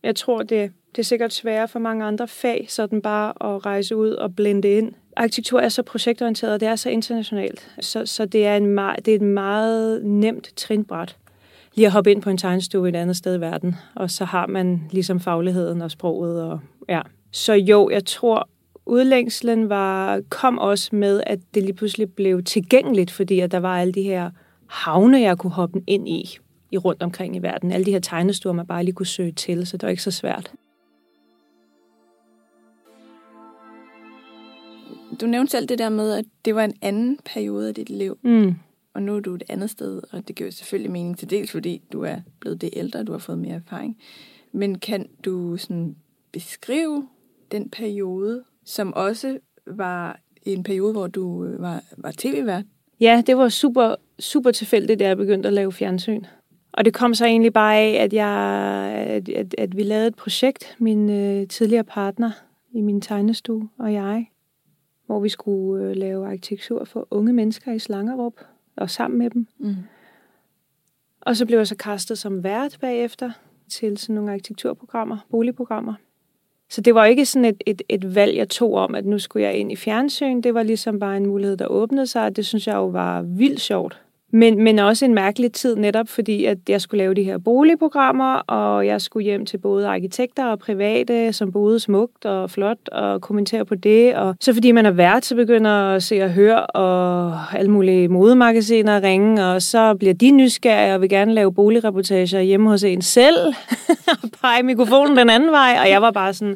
Jeg 0.04 0.16
tror, 0.16 0.44
det, 0.44 0.72
det 0.92 1.00
er 1.00 1.04
sikkert 1.04 1.34
sværere 1.34 1.68
for 1.68 1.80
mange 1.80 2.06
andre 2.06 2.28
fag, 2.28 2.66
sådan 2.70 3.02
bare 3.02 3.54
at 3.54 3.66
rejse 3.66 3.96
ud 3.96 4.10
og 4.10 4.36
blende 4.36 4.70
ind. 4.70 4.94
Arkitektur 5.18 5.60
er 5.60 5.70
så 5.70 5.84
projektorienteret, 5.84 6.54
og 6.54 6.60
det 6.60 6.68
er 6.68 6.76
så 6.76 6.90
internationalt, 6.90 7.72
så, 7.80 8.06
så 8.06 8.26
det, 8.26 8.46
er 8.46 8.58
en 8.58 8.78
det 8.78 9.08
er 9.08 9.16
et 9.16 9.22
meget 9.22 10.06
nemt 10.06 10.54
trinbræt 10.56 11.18
lige 11.76 11.86
at 11.86 11.92
hoppe 11.92 12.12
ind 12.12 12.22
på 12.22 12.30
en 12.30 12.38
tegnestue 12.38 12.90
et 12.90 12.96
andet 12.96 13.16
sted 13.16 13.38
i 13.38 13.42
verden, 13.42 13.76
og 13.96 14.12
så 14.12 14.26
har 14.26 14.48
man 14.48 14.82
ligesom 14.92 15.20
fagligheden 15.20 15.82
og 15.82 15.92
sproget. 15.92 16.44
Og, 16.44 16.60
ja. 16.90 17.02
Så 17.32 17.54
jo, 17.54 17.90
jeg 17.90 18.06
tror, 18.06 18.50
udlængslen 18.86 19.70
var, 19.70 20.22
kom 20.30 20.58
også 20.58 20.96
med, 20.96 21.24
at 21.28 21.40
det 21.54 21.64
lige 21.64 21.74
pludselig 21.74 22.14
blev 22.14 22.44
tilgængeligt, 22.44 23.12
fordi 23.12 23.40
at 23.40 23.52
der 23.52 23.58
var 23.58 23.80
alle 23.80 23.94
de 23.94 24.04
her 24.04 24.32
havne, 24.68 25.22
jeg 25.22 25.38
kunne 25.38 25.54
hoppe 25.54 25.84
ind 25.88 26.10
i, 26.10 26.38
i 26.72 26.78
rundt 26.78 27.04
omkring 27.04 27.36
i 27.36 27.40
verden. 27.40 27.72
Alle 27.72 27.86
de 27.86 27.92
her 27.92 28.00
tegnestuer, 28.00 28.54
man 28.54 28.68
bare 28.68 28.84
lige 28.84 28.96
kunne 28.96 29.06
søge 29.06 29.32
til, 29.32 29.68
så 29.68 29.78
det 29.78 29.84
var 29.84 29.90
ikke 29.90 30.04
så 30.04 30.12
svært. 30.12 30.52
Du 35.22 35.26
nævnte 35.26 35.52
selv 35.52 35.68
det 35.68 35.80
der 35.80 35.90
med, 35.90 36.12
at 36.12 36.26
det 36.46 36.56
var 36.56 36.64
en 36.64 36.74
anden 36.82 37.20
periode 37.26 37.68
af 37.68 37.76
dit 37.76 37.90
liv. 37.90 38.18
Mm. 38.24 38.56
Og 38.94 39.04
nu 39.04 39.16
er 39.16 39.20
du 39.20 39.36
et 39.36 39.44
andet 39.50 39.70
sted, 39.70 40.02
og 40.12 40.28
det 40.28 40.36
giver 40.36 40.52
selvfølgelig 40.52 40.92
mening 40.92 41.18
til 41.18 41.30
dels, 41.30 41.52
fordi 41.52 41.82
du 41.92 42.02
er 42.02 42.18
blevet 42.40 42.62
det 42.62 42.70
ældre, 42.74 43.04
du 43.04 43.12
har 43.12 43.20
fået 43.20 43.38
mere 43.38 43.56
erfaring. 43.56 43.98
Men 44.52 44.80
kan 44.80 45.10
du 45.26 45.58
sådan 45.58 45.96
beskrive 46.32 47.08
den 47.52 47.70
periode, 47.70 48.44
som 48.66 48.94
også 48.94 49.40
var 49.68 50.20
en 50.44 50.64
periode, 50.64 50.92
hvor 50.92 51.08
du 51.08 51.46
øh, 51.46 51.62
var, 51.62 51.84
var 51.98 52.14
tv-vært? 52.18 52.66
Ja, 53.00 53.24
det 53.28 53.38
var 53.38 53.50
super, 53.50 53.96
super 54.20 54.52
tilfældigt, 54.52 55.00
da 55.00 55.08
jeg 55.08 55.18
begyndte 55.18 55.48
at 55.48 55.54
lave 55.54 55.72
fjernsyn. 55.72 56.24
Og 56.72 56.86
det 56.86 56.94
kom 56.94 57.14
så 57.14 57.26
egentlig 57.26 57.54
bare 57.54 57.78
af, 57.78 58.04
at, 58.04 58.14
jeg, 58.14 58.28
at, 59.08 59.30
at, 59.30 59.56
at 59.58 59.78
vi 59.78 59.84
lavede 59.84 60.08
et 60.08 60.16
projekt, 60.16 60.76
min 60.80 61.10
øh, 61.10 61.48
tidligere 61.48 61.84
partner 61.84 62.32
i 62.72 62.82
min 62.82 63.02
tegnestue 63.02 63.70
og 63.78 63.94
jeg, 63.94 64.30
hvor 65.06 65.20
vi 65.20 65.30
skulle 65.30 65.86
øh, 65.86 65.96
lave 65.96 66.28
arkitektur 66.28 66.86
for 66.86 67.08
unge 67.12 67.34
mennesker 67.34 67.74
i 67.74 67.80
Slangerup 67.80 68.34
og 68.76 68.90
sammen 68.90 69.20
med 69.20 69.30
dem. 69.30 69.48
Mm. 69.58 69.76
Og 71.22 71.38
så 71.38 71.46
blev 71.46 71.58
jeg 71.58 71.68
så 71.68 71.76
kastet 71.76 72.18
som 72.18 72.44
vært 72.44 72.78
bagefter 72.82 73.32
til 73.70 73.98
sådan 73.98 74.16
nogle 74.16 74.32
arkitekturprogrammer, 74.32 75.18
boligprogrammer. 75.30 75.94
Så 76.76 76.82
det 76.82 76.96
var 76.96 77.06
ikke 77.06 77.26
sådan 77.26 77.46
et, 77.46 77.64
et, 77.66 77.82
et 77.90 78.16
valg, 78.16 78.36
jeg 78.36 78.50
tog 78.50 78.74
om, 78.74 78.96
at 78.96 79.06
nu 79.06 79.20
skulle 79.20 79.46
jeg 79.46 79.56
ind 79.56 79.72
i 79.72 79.76
fjernsyn. 79.76 80.42
Det 80.42 80.54
var 80.54 80.64
ligesom 80.64 81.00
bare 81.00 81.18
en 81.18 81.26
mulighed, 81.26 81.58
der 81.58 81.68
åbnede 81.68 82.08
sig, 82.08 82.26
og 82.26 82.36
det 82.36 82.46
synes 82.46 82.68
jeg 82.68 82.76
jo 82.76 82.88
var 82.88 83.22
vildt 83.22 83.62
sjovt. 83.62 84.05
Men, 84.34 84.64
men 84.64 84.80
også 84.80 85.06
en 85.06 85.14
mærkelig 85.14 85.52
tid 85.52 85.76
netop, 85.76 86.08
fordi 86.08 86.46
at 86.46 86.58
jeg 86.70 86.82
skulle 86.82 86.98
lave 86.98 87.14
de 87.14 87.24
her 87.24 87.38
boligprogrammer, 87.38 88.34
og 88.36 88.88
jeg 88.88 89.02
skulle 89.02 89.24
hjem 89.24 89.46
til 89.46 89.58
både 89.58 89.88
arkitekter 89.88 90.46
og 90.46 90.60
private, 90.60 91.34
som 91.34 91.52
boede 91.52 91.80
smukt 91.80 92.26
og 92.26 92.52
flot, 92.52 92.90
og 92.92 93.22
kommentere 93.22 93.66
på 93.66 93.76
det. 93.76 94.16
Og 94.16 94.36
så 94.42 94.54
fordi 94.54 94.72
man 94.72 94.86
er 94.86 94.92
vært, 94.92 95.26
så 95.26 95.36
begynder 95.36 95.72
at 95.72 96.04
se 96.04 96.22
og 96.22 96.30
høre, 96.30 96.66
og 96.66 97.40
alle 97.54 97.72
mulige 97.72 98.08
modemagasiner 98.08 99.04
ringe, 99.04 99.46
og 99.46 99.62
så 99.62 99.96
bliver 99.96 100.14
de 100.14 100.32
nysgerrige 100.32 100.96
og 100.96 101.02
vil 101.02 101.10
gerne 101.10 101.34
lave 101.34 101.54
boligreportager 101.54 102.42
hjemme 102.42 102.70
hos 102.70 102.84
en 102.84 103.02
selv, 103.02 103.54
og 104.24 104.30
pege 104.42 104.64
mikrofonen 104.64 105.18
den 105.18 105.30
anden 105.30 105.52
vej, 105.52 105.78
og 105.82 105.90
jeg 105.90 106.02
var 106.02 106.12
bare 106.12 106.34
sådan 106.34 106.56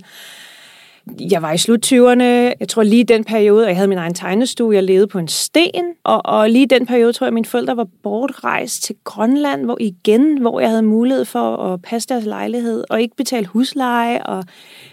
jeg 1.32 1.42
var 1.42 1.52
i 1.52 1.58
sluttyverne. 1.58 2.54
Jeg 2.60 2.68
tror 2.70 2.84
lige 2.84 3.04
den 3.04 3.24
periode, 3.24 3.68
jeg 3.68 3.76
havde 3.76 3.88
min 3.88 3.98
egen 3.98 4.14
tegnestue, 4.14 4.76
jeg 4.76 4.84
levede 4.84 5.08
på 5.08 5.20
en 5.20 5.28
sten. 5.28 5.94
Og, 6.04 6.26
og 6.26 6.50
lige 6.50 6.66
den 6.66 6.86
periode, 6.86 7.14
tror 7.14 7.26
jeg, 7.26 7.30
at 7.30 7.34
mine 7.34 7.46
forældre 7.46 7.78
var 7.78 7.88
bortrejst 8.04 8.84
til 8.84 8.96
Grønland, 9.04 9.66
hvor 9.66 9.78
igen, 9.80 10.42
hvor 10.42 10.60
jeg 10.60 10.70
havde 10.70 10.82
mulighed 10.82 11.26
for 11.26 11.58
at 11.58 11.82
passe 11.82 12.10
deres 12.10 12.26
lejlighed 12.26 12.84
og 12.90 13.02
ikke 13.02 13.16
betale 13.16 13.46
husleje. 13.46 14.24
Og 14.24 14.44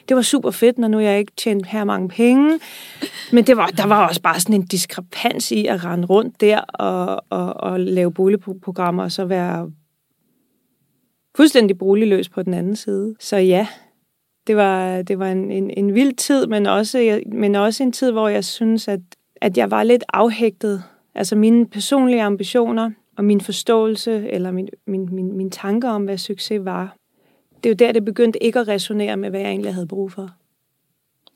det 0.08 0.16
var 0.16 0.22
super 0.22 0.50
fedt, 0.50 0.78
når 0.78 0.88
nu 0.88 0.98
jeg 0.98 1.18
ikke 1.18 1.32
tjente 1.36 1.68
her 1.68 1.84
mange 1.84 2.08
penge. 2.08 2.58
Men 3.32 3.44
det 3.44 3.56
var, 3.56 3.66
der 3.66 3.86
var 3.86 4.08
også 4.08 4.22
bare 4.22 4.40
sådan 4.40 4.54
en 4.54 4.66
diskrepans 4.66 5.52
i 5.52 5.66
at 5.66 5.84
rende 5.84 6.06
rundt 6.06 6.40
der 6.40 6.60
og, 6.60 7.24
og, 7.30 7.54
og 7.54 7.80
lave 7.80 8.12
boligprogrammer 8.12 9.02
og 9.02 9.12
så 9.12 9.24
være 9.24 9.70
fuldstændig 11.36 11.78
boligløs 11.78 12.28
på 12.28 12.42
den 12.42 12.54
anden 12.54 12.76
side. 12.76 13.14
Så 13.20 13.36
ja, 13.36 13.66
det 14.46 14.56
var, 14.56 15.02
det 15.02 15.18
var 15.18 15.28
en, 15.32 15.50
en, 15.50 15.70
en 15.70 15.94
vild 15.94 16.14
tid, 16.14 16.46
men 16.46 16.66
også, 16.66 17.20
men 17.32 17.54
også 17.54 17.82
en 17.82 17.92
tid, 17.92 18.12
hvor 18.12 18.28
jeg 18.28 18.44
synes, 18.44 18.88
at, 18.88 19.00
at 19.40 19.58
jeg 19.58 19.70
var 19.70 19.82
lidt 19.82 20.04
afhægtet. 20.08 20.82
Altså 21.14 21.36
mine 21.36 21.66
personlige 21.66 22.22
ambitioner 22.22 22.90
og 23.16 23.24
min 23.24 23.40
forståelse, 23.40 24.28
eller 24.30 24.50
min, 24.50 24.68
min, 24.86 25.08
min, 25.14 25.36
min 25.36 25.50
tanker 25.50 25.88
om, 25.88 26.04
hvad 26.04 26.18
succes 26.18 26.64
var. 26.64 26.96
Det 27.64 27.66
er 27.66 27.70
jo 27.70 27.86
der, 27.86 27.92
det 27.92 28.04
begyndte 28.04 28.42
ikke 28.42 28.58
at 28.58 28.68
resonere 28.68 29.16
med, 29.16 29.30
hvad 29.30 29.40
jeg 29.40 29.50
egentlig 29.50 29.74
havde 29.74 29.86
brug 29.86 30.12
for. 30.12 30.30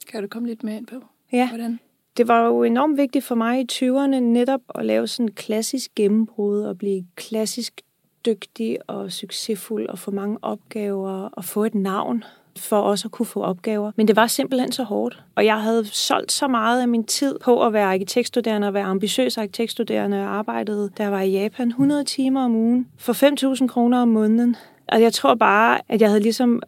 Kan 0.08 0.22
du 0.22 0.28
komme 0.28 0.48
lidt 0.48 0.64
mere 0.64 0.76
ind 0.76 0.86
på? 0.86 0.96
Ja. 1.32 1.48
Hvordan? 1.48 1.80
Det 2.16 2.28
var 2.28 2.46
jo 2.46 2.62
enormt 2.62 2.96
vigtigt 2.96 3.24
for 3.24 3.34
mig 3.34 3.60
i 3.60 3.66
20'erne 3.72 4.20
netop 4.20 4.60
at 4.74 4.86
lave 4.86 5.06
sådan 5.06 5.26
en 5.26 5.32
klassisk 5.32 5.90
gennembrud 5.96 6.60
og 6.60 6.78
blive 6.78 7.04
klassisk 7.14 7.80
dygtig 8.26 8.78
og 8.86 9.12
succesfuld 9.12 9.88
og 9.88 9.98
få 9.98 10.10
mange 10.10 10.38
opgaver 10.42 11.28
og 11.32 11.44
få 11.44 11.64
et 11.64 11.74
navn 11.74 12.24
for 12.58 12.76
også 12.76 13.08
at 13.08 13.12
kunne 13.12 13.26
få 13.26 13.42
opgaver. 13.42 13.92
Men 13.96 14.08
det 14.08 14.16
var 14.16 14.26
simpelthen 14.26 14.72
så 14.72 14.82
hårdt. 14.82 15.22
Og 15.34 15.44
jeg 15.44 15.62
havde 15.62 15.84
solgt 15.84 16.32
så 16.32 16.48
meget 16.48 16.82
af 16.82 16.88
min 16.88 17.04
tid 17.04 17.38
på 17.38 17.66
at 17.66 17.72
være 17.72 17.92
arkitektstuderende 17.92 18.68
og 18.68 18.74
være 18.74 18.84
ambitiøs 18.84 19.38
arkitektstuderende. 19.38 20.16
Jeg 20.16 20.26
arbejdede, 20.26 20.90
der 20.96 21.08
var 21.08 21.20
i 21.20 21.30
Japan, 21.30 21.68
100 21.68 22.04
timer 22.04 22.44
om 22.44 22.54
ugen 22.54 22.88
for 22.98 23.56
5.000 23.62 23.66
kroner 23.66 24.02
om 24.02 24.08
måneden. 24.08 24.56
Og 24.88 25.02
jeg 25.02 25.12
tror 25.12 25.34
bare, 25.34 25.80
at 25.88 26.00
jeg 26.00 26.08
havde 26.08 26.22
ligesom 26.22 26.62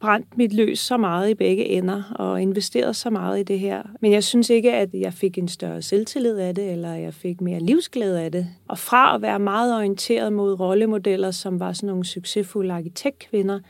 brændt 0.00 0.38
mit 0.38 0.52
løs 0.52 0.78
så 0.78 0.96
meget 0.96 1.30
i 1.30 1.34
begge 1.34 1.64
ender 1.64 2.02
og 2.14 2.42
investeret 2.42 2.96
så 2.96 3.10
meget 3.10 3.40
i 3.40 3.42
det 3.42 3.58
her. 3.58 3.82
Men 4.00 4.12
jeg 4.12 4.24
synes 4.24 4.50
ikke, 4.50 4.72
at 4.72 4.88
jeg 4.94 5.12
fik 5.12 5.38
en 5.38 5.48
større 5.48 5.82
selvtillid 5.82 6.38
af 6.38 6.54
det, 6.54 6.72
eller 6.72 6.94
jeg 6.94 7.14
fik 7.14 7.40
mere 7.40 7.60
livsglæde 7.60 8.20
af 8.20 8.32
det. 8.32 8.46
Og 8.68 8.78
fra 8.78 9.14
at 9.14 9.22
være 9.22 9.38
meget 9.38 9.76
orienteret 9.76 10.32
mod 10.32 10.60
rollemodeller, 10.60 11.30
som 11.30 11.60
var 11.60 11.72
sådan 11.72 11.86
nogle 11.86 12.04
succesfulde 12.04 12.74
arkitektkvinder, 12.74 13.60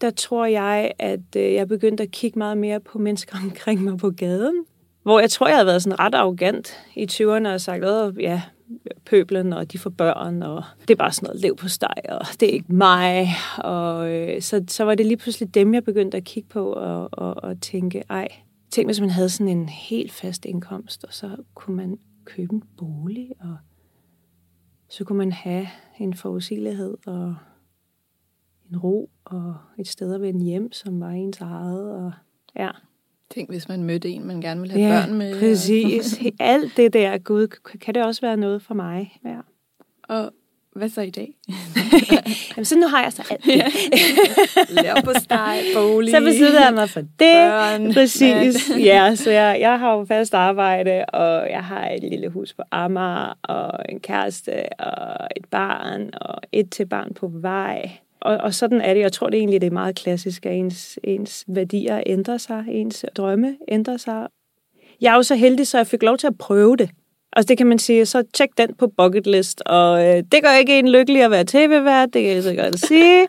der 0.00 0.10
tror 0.10 0.46
jeg, 0.46 0.92
at 0.98 1.36
øh, 1.36 1.54
jeg 1.54 1.68
begyndte 1.68 2.02
at 2.02 2.10
kigge 2.10 2.38
meget 2.38 2.58
mere 2.58 2.80
på 2.80 2.98
mennesker 2.98 3.36
omkring 3.44 3.82
mig 3.82 3.98
på 3.98 4.10
gaden. 4.10 4.64
Hvor 5.02 5.20
jeg 5.20 5.30
tror, 5.30 5.46
jeg 5.46 5.56
havde 5.56 5.66
været 5.66 5.82
sådan 5.82 6.00
ret 6.00 6.14
arrogant 6.14 6.78
i 6.96 7.06
20'erne 7.12 7.48
og 7.48 7.60
sagt, 7.60 7.84
at 7.84 8.14
ja, 8.20 8.42
pøblen, 9.04 9.52
og 9.52 9.72
de 9.72 9.78
får 9.78 9.90
børn, 9.90 10.42
og 10.42 10.64
det 10.80 10.90
er 10.90 10.96
bare 10.96 11.12
sådan 11.12 11.26
noget 11.26 11.40
lev 11.40 11.56
på 11.56 11.68
steg, 11.68 12.02
og 12.08 12.26
det 12.40 12.48
er 12.48 12.52
ikke 12.52 12.74
mig. 12.74 13.28
Og 13.58 14.10
øh, 14.10 14.42
så, 14.42 14.64
så 14.68 14.84
var 14.84 14.94
det 14.94 15.06
lige 15.06 15.16
pludselig 15.16 15.54
dem, 15.54 15.74
jeg 15.74 15.84
begyndte 15.84 16.16
at 16.16 16.24
kigge 16.24 16.48
på 16.48 16.72
og, 16.72 17.08
og, 17.12 17.44
og 17.44 17.60
tænke, 17.60 18.02
ej, 18.10 18.28
tænk 18.70 18.88
hvis 18.88 19.00
man 19.00 19.10
havde 19.10 19.28
sådan 19.28 19.58
en 19.58 19.68
helt 19.68 20.12
fast 20.12 20.44
indkomst, 20.44 21.04
og 21.04 21.14
så 21.14 21.36
kunne 21.54 21.76
man 21.76 21.98
købe 22.24 22.54
en 22.54 22.62
bolig, 22.76 23.30
og 23.40 23.56
så 24.88 25.04
kunne 25.04 25.18
man 25.18 25.32
have 25.32 25.66
en 26.00 26.14
forudsigelighed 26.14 26.96
og 27.06 27.36
en 28.70 28.76
ro 28.78 29.10
og 29.24 29.54
et 29.78 29.88
sted 29.88 30.14
at 30.14 30.20
vende 30.20 30.44
hjem, 30.44 30.72
som 30.72 31.00
var 31.00 31.10
ens 31.10 31.40
eget. 31.40 31.90
Og, 31.90 32.12
ja. 32.56 32.70
Tænk, 33.34 33.50
hvis 33.50 33.68
man 33.68 33.82
mødte 33.82 34.08
en, 34.08 34.26
man 34.26 34.40
gerne 34.40 34.60
ville 34.60 34.80
have 34.80 34.94
ja, 34.94 35.00
børn 35.00 35.14
med. 35.14 35.40
præcis. 35.40 36.20
Alt 36.40 36.76
det 36.76 36.92
der, 36.92 37.18
Gud, 37.18 37.48
kan 37.80 37.94
det 37.94 38.04
også 38.04 38.20
være 38.20 38.36
noget 38.36 38.62
for 38.62 38.74
mig. 38.74 39.18
Ja. 39.24 39.36
Og 40.08 40.32
hvad 40.76 40.88
så 40.88 41.00
i 41.00 41.10
dag? 41.10 41.34
Jamen, 42.56 42.64
så 42.64 42.78
nu 42.78 42.86
har 42.86 43.02
jeg 43.02 43.12
så 43.12 43.22
alt 43.30 43.44
det. 43.44 43.64
Lær 44.70 44.94
på 45.04 45.12
steg, 45.20 45.60
bolig. 45.74 46.10
Så 46.10 46.20
beslutter 46.20 46.64
jeg 46.64 46.74
mig 46.74 46.90
for 46.90 47.00
det. 47.00 47.10
Børn, 47.18 47.92
Præcis. 47.92 48.70
Ja, 48.78 49.14
så 49.14 49.30
jeg, 49.30 49.56
jeg 49.60 49.78
har 49.78 49.96
jo 49.96 50.04
fast 50.04 50.34
arbejde, 50.34 51.04
og 51.04 51.50
jeg 51.50 51.64
har 51.64 51.88
et 51.88 52.02
lille 52.02 52.28
hus 52.28 52.54
på 52.54 52.62
Amager, 52.70 53.38
og 53.42 53.70
en 53.88 54.00
kæreste, 54.00 54.80
og 54.80 55.28
et 55.36 55.44
barn, 55.50 56.10
og 56.20 56.40
et 56.52 56.70
til 56.70 56.86
barn 56.86 57.14
på 57.14 57.28
vej 57.34 57.90
og, 58.22 58.36
og 58.36 58.54
sådan 58.54 58.80
er 58.80 58.94
det. 58.94 59.00
Jeg 59.00 59.12
tror 59.12 59.30
det 59.30 59.38
egentlig, 59.38 59.60
det 59.60 59.66
er 59.66 59.70
meget 59.70 59.96
klassisk, 59.96 60.46
at 60.46 60.52
ens, 60.52 60.98
ens 61.04 61.44
værdier 61.48 62.02
ændrer 62.06 62.38
sig, 62.38 62.64
ens 62.68 63.04
drømme 63.16 63.56
ændrer 63.68 63.96
sig. 63.96 64.26
Jeg 65.00 65.12
er 65.12 65.16
jo 65.16 65.22
så 65.22 65.34
heldig, 65.34 65.66
så 65.66 65.78
jeg 65.78 65.86
fik 65.86 66.02
lov 66.02 66.18
til 66.18 66.26
at 66.26 66.38
prøve 66.38 66.76
det. 66.76 66.90
Altså 67.32 67.48
det 67.48 67.58
kan 67.58 67.66
man 67.66 67.78
sige, 67.78 68.06
så 68.06 68.22
tjek 68.34 68.48
den 68.58 68.74
på 68.74 68.86
bucket 68.96 69.26
list, 69.26 69.62
og 69.66 70.04
øh, 70.06 70.22
det 70.32 70.42
gør 70.42 70.58
ikke 70.58 70.78
en 70.78 70.88
lykkelig 70.88 71.22
at 71.22 71.30
være 71.30 71.44
tv-vært, 71.44 72.08
det 72.14 72.22
kan 72.22 72.30
jeg 72.30 72.42
så 72.42 72.54
godt 72.54 72.78
sige. 72.78 73.26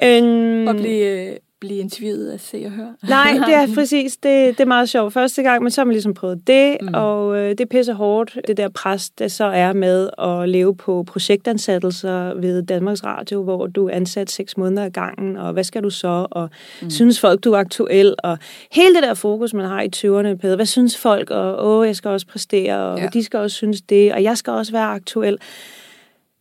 og 0.68 0.76
blive 0.76 1.30
øh, 1.30 1.36
blive 1.60 1.78
interviewet 1.78 2.30
af 2.30 2.40
Se 2.40 2.62
og 2.66 2.70
Hør. 2.70 2.86
Nej, 3.08 3.32
det 3.46 3.54
er 3.54 3.74
præcis. 3.74 4.16
Det, 4.16 4.58
det 4.58 4.60
er 4.60 4.66
meget 4.66 4.88
sjovt. 4.88 5.12
Første 5.12 5.42
gang, 5.42 5.62
men 5.62 5.70
så 5.70 5.80
har 5.80 5.84
man 5.84 5.92
ligesom 5.92 6.14
prøvet 6.14 6.46
det, 6.46 6.76
mm. 6.82 6.88
og 6.94 7.38
øh, 7.38 7.58
det 7.58 7.68
pisser 7.68 7.94
hårdt, 7.94 8.38
det 8.46 8.56
der 8.56 8.68
pres, 8.68 9.10
det 9.10 9.32
så 9.32 9.44
er 9.44 9.72
med 9.72 10.10
at 10.18 10.48
leve 10.48 10.76
på 10.76 11.04
projektansættelser 11.06 12.34
ved 12.34 12.62
Danmarks 12.62 13.04
Radio, 13.04 13.42
hvor 13.42 13.66
du 13.66 13.88
er 13.88 13.94
ansat 13.94 14.30
seks 14.30 14.56
måneder 14.56 14.84
ad 14.84 14.90
gangen, 14.90 15.36
og 15.36 15.52
hvad 15.52 15.64
skal 15.64 15.82
du 15.82 15.90
så, 15.90 16.26
og 16.30 16.50
mm. 16.82 16.90
synes 16.90 17.20
folk, 17.20 17.44
du 17.44 17.52
er 17.52 17.58
aktuel, 17.58 18.14
og 18.18 18.38
hele 18.72 18.94
det 18.94 19.02
der 19.02 19.14
fokus, 19.14 19.54
man 19.54 19.66
har 19.66 19.82
i 19.82 19.88
20'erne, 19.96 20.36
Peder, 20.36 20.56
hvad 20.56 20.66
synes 20.66 20.96
folk, 20.96 21.30
og 21.30 21.66
åh, 21.66 21.86
jeg 21.86 21.96
skal 21.96 22.10
også 22.10 22.26
præstere, 22.26 22.76
og 22.76 22.98
ja. 22.98 23.06
de 23.06 23.24
skal 23.24 23.38
også 23.40 23.56
synes 23.56 23.80
det, 23.80 24.12
og 24.12 24.22
jeg 24.22 24.38
skal 24.38 24.52
også 24.52 24.72
være 24.72 24.86
aktuel 24.86 25.38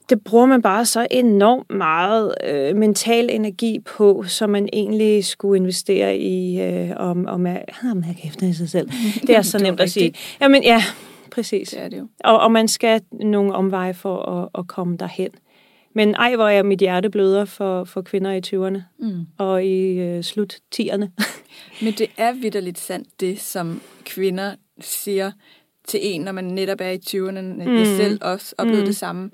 det 0.10 0.24
bruger 0.24 0.46
man 0.46 0.62
bare 0.62 0.86
så 0.86 1.08
enormt 1.12 1.72
meget 1.72 2.34
øh, 2.48 2.76
mental 2.76 3.30
energi 3.30 3.80
på, 3.80 4.24
som 4.28 4.50
man 4.50 4.70
egentlig 4.74 5.26
skulle 5.26 5.58
investere 5.58 6.18
i, 6.18 6.62
øh, 6.62 6.92
om, 6.96 7.26
om, 7.26 7.46
at, 7.46 7.66
jeg 7.84 8.16
kan 8.22 8.30
efter 8.30 8.48
i 8.48 8.54
sig 8.54 8.70
selv. 8.70 8.90
Det 9.28 9.36
er 9.36 9.42
så 9.42 9.58
nemt 9.58 9.80
at 9.80 9.92
sige. 9.92 10.14
Jamen 10.42 10.64
ja, 10.64 10.84
præcis. 11.32 11.70
Det 11.70 11.82
er 11.82 11.90
det 11.90 11.98
jo. 11.98 12.08
Og, 12.24 12.40
og 12.40 12.52
man 12.52 12.68
skal 12.68 13.02
nogle 13.12 13.54
omveje 13.54 13.94
for 13.94 14.22
at, 14.22 14.50
at 14.60 14.68
komme 14.68 14.98
derhen. 14.98 15.30
Men 15.96 16.16
ej, 16.16 16.36
hvor 16.36 16.48
er 16.48 16.64
mit 16.64 16.80
hjerte 16.80 17.10
bløder 17.10 17.46
for, 17.46 17.84
for 17.84 18.02
kvinder 18.02 18.32
i 18.32 18.42
20'erne 18.48 18.82
mm. 19.00 19.26
og 19.38 19.66
i 19.66 20.00
øh, 20.00 20.24
slut 20.24 20.56
10'erne. 20.76 21.06
Men 21.84 21.94
det 21.94 22.08
er 22.18 22.34
vidderligt 22.34 22.80
sandt, 22.80 23.08
det 23.20 23.40
som 23.40 23.82
kvinder 24.06 24.56
siger 24.82 25.32
til 25.88 26.00
en, 26.04 26.22
når 26.22 26.32
man 26.32 26.44
netop 26.44 26.82
er 26.82 26.90
i 26.90 27.00
20'erne. 27.08 27.42
Mm. 27.42 27.78
Jeg 27.78 27.88
selv 27.88 28.20
også 28.22 28.56
oplevede 28.58 28.82
mm. 28.82 28.88
det 28.88 28.96
samme 28.96 29.30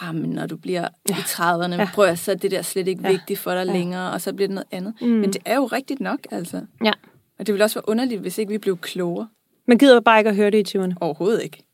ah, 0.00 0.14
men 0.14 0.30
når 0.30 0.46
du 0.46 0.56
bliver 0.56 0.88
ja. 1.08 1.14
i 1.14 1.20
30'erne, 1.20 1.74
ja. 1.74 1.88
prøv 1.94 2.04
at 2.04 2.18
så 2.18 2.30
er 2.30 2.34
det 2.34 2.50
der 2.50 2.62
slet 2.62 2.88
ikke 2.88 3.02
ja. 3.04 3.10
vigtigt 3.10 3.38
for 3.38 3.54
dig 3.54 3.66
ja. 3.66 3.72
længere, 3.72 4.12
og 4.12 4.20
så 4.20 4.32
bliver 4.32 4.48
det 4.48 4.54
noget 4.54 4.68
andet. 4.70 4.94
Mm. 5.00 5.08
Men 5.08 5.32
det 5.32 5.42
er 5.44 5.56
jo 5.56 5.66
rigtigt 5.66 6.00
nok, 6.00 6.18
altså. 6.30 6.60
Ja. 6.84 6.92
Og 7.38 7.46
det 7.46 7.52
ville 7.52 7.64
også 7.64 7.76
være 7.76 7.88
underligt, 7.88 8.20
hvis 8.20 8.38
ikke 8.38 8.52
vi 8.52 8.58
blev 8.58 8.78
klogere. 8.78 9.28
Man 9.66 9.78
gider 9.78 10.00
bare 10.00 10.18
ikke 10.20 10.30
at 10.30 10.36
høre 10.36 10.50
det 10.50 10.74
i 10.74 10.78
20'erne. 10.78 10.94
Overhovedet 11.00 11.42
ikke. 11.42 11.64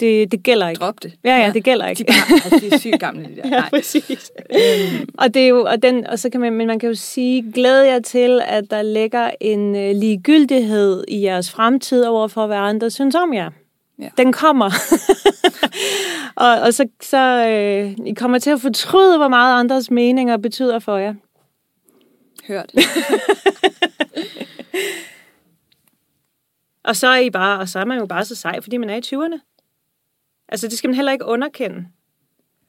Det, 0.00 0.32
det 0.32 0.42
gælder 0.42 0.68
ikke. 0.68 0.78
Drop 0.78 1.02
det. 1.02 1.14
Ja, 1.24 1.36
ja, 1.36 1.52
det 1.52 1.64
gælder 1.64 1.86
ikke. 1.86 1.98
De, 1.98 2.04
bare, 2.04 2.40
altså, 2.44 2.58
de 2.60 2.74
er 2.74 2.78
sygt 2.78 3.00
gamle, 3.00 3.24
de 3.24 3.36
der. 3.36 3.48
ja, 3.56 3.68
præcis. 3.70 4.30
Øhm. 4.50 5.08
og, 5.18 5.34
det 5.34 5.42
er 5.42 5.48
jo, 5.48 5.64
og, 5.64 5.82
den, 5.82 6.06
og 6.06 6.18
så 6.18 6.30
kan 6.30 6.40
man, 6.40 6.52
men 6.52 6.66
man 6.66 6.78
kan 6.78 6.88
jo 6.88 6.94
sige, 6.94 7.52
glæder 7.52 7.84
jer 7.84 8.00
til, 8.00 8.40
at 8.44 8.70
der 8.70 8.82
ligger 8.82 9.30
en 9.40 9.68
uh, 9.70 10.00
ligegyldighed 10.00 11.04
i 11.08 11.22
jeres 11.22 11.50
fremtid 11.50 12.04
over 12.04 12.28
for, 12.28 12.46
hvad 12.46 12.56
andre 12.56 12.90
synes 12.90 13.14
om 13.14 13.34
jer. 13.34 13.50
Ja. 13.98 14.08
Den 14.16 14.32
kommer. 14.32 14.70
og, 16.44 16.60
og 16.60 16.74
så, 16.74 16.88
så 17.02 17.48
øh, 17.48 18.06
I 18.06 18.14
kommer 18.14 18.38
til 18.38 18.50
at 18.50 18.60
fortryde, 18.60 19.16
hvor 19.16 19.28
meget 19.28 19.60
andres 19.60 19.90
meninger 19.90 20.36
betyder 20.36 20.78
for 20.78 20.96
jer. 20.96 21.14
Hørt. 22.48 22.72
og 26.88 26.96
så 26.96 27.06
er 27.06 27.18
I 27.18 27.30
bare, 27.30 27.58
og 27.58 27.68
så 27.68 27.78
er 27.78 27.84
man 27.84 27.98
jo 27.98 28.06
bare 28.06 28.24
så 28.24 28.34
sej, 28.34 28.60
fordi 28.60 28.76
man 28.76 28.90
er 28.90 28.96
i 28.96 29.02
20'erne. 29.06 29.38
Altså, 30.48 30.68
det 30.68 30.78
skal 30.78 30.88
man 30.88 30.94
heller 30.94 31.12
ikke 31.12 31.24
underkende. 31.24 31.86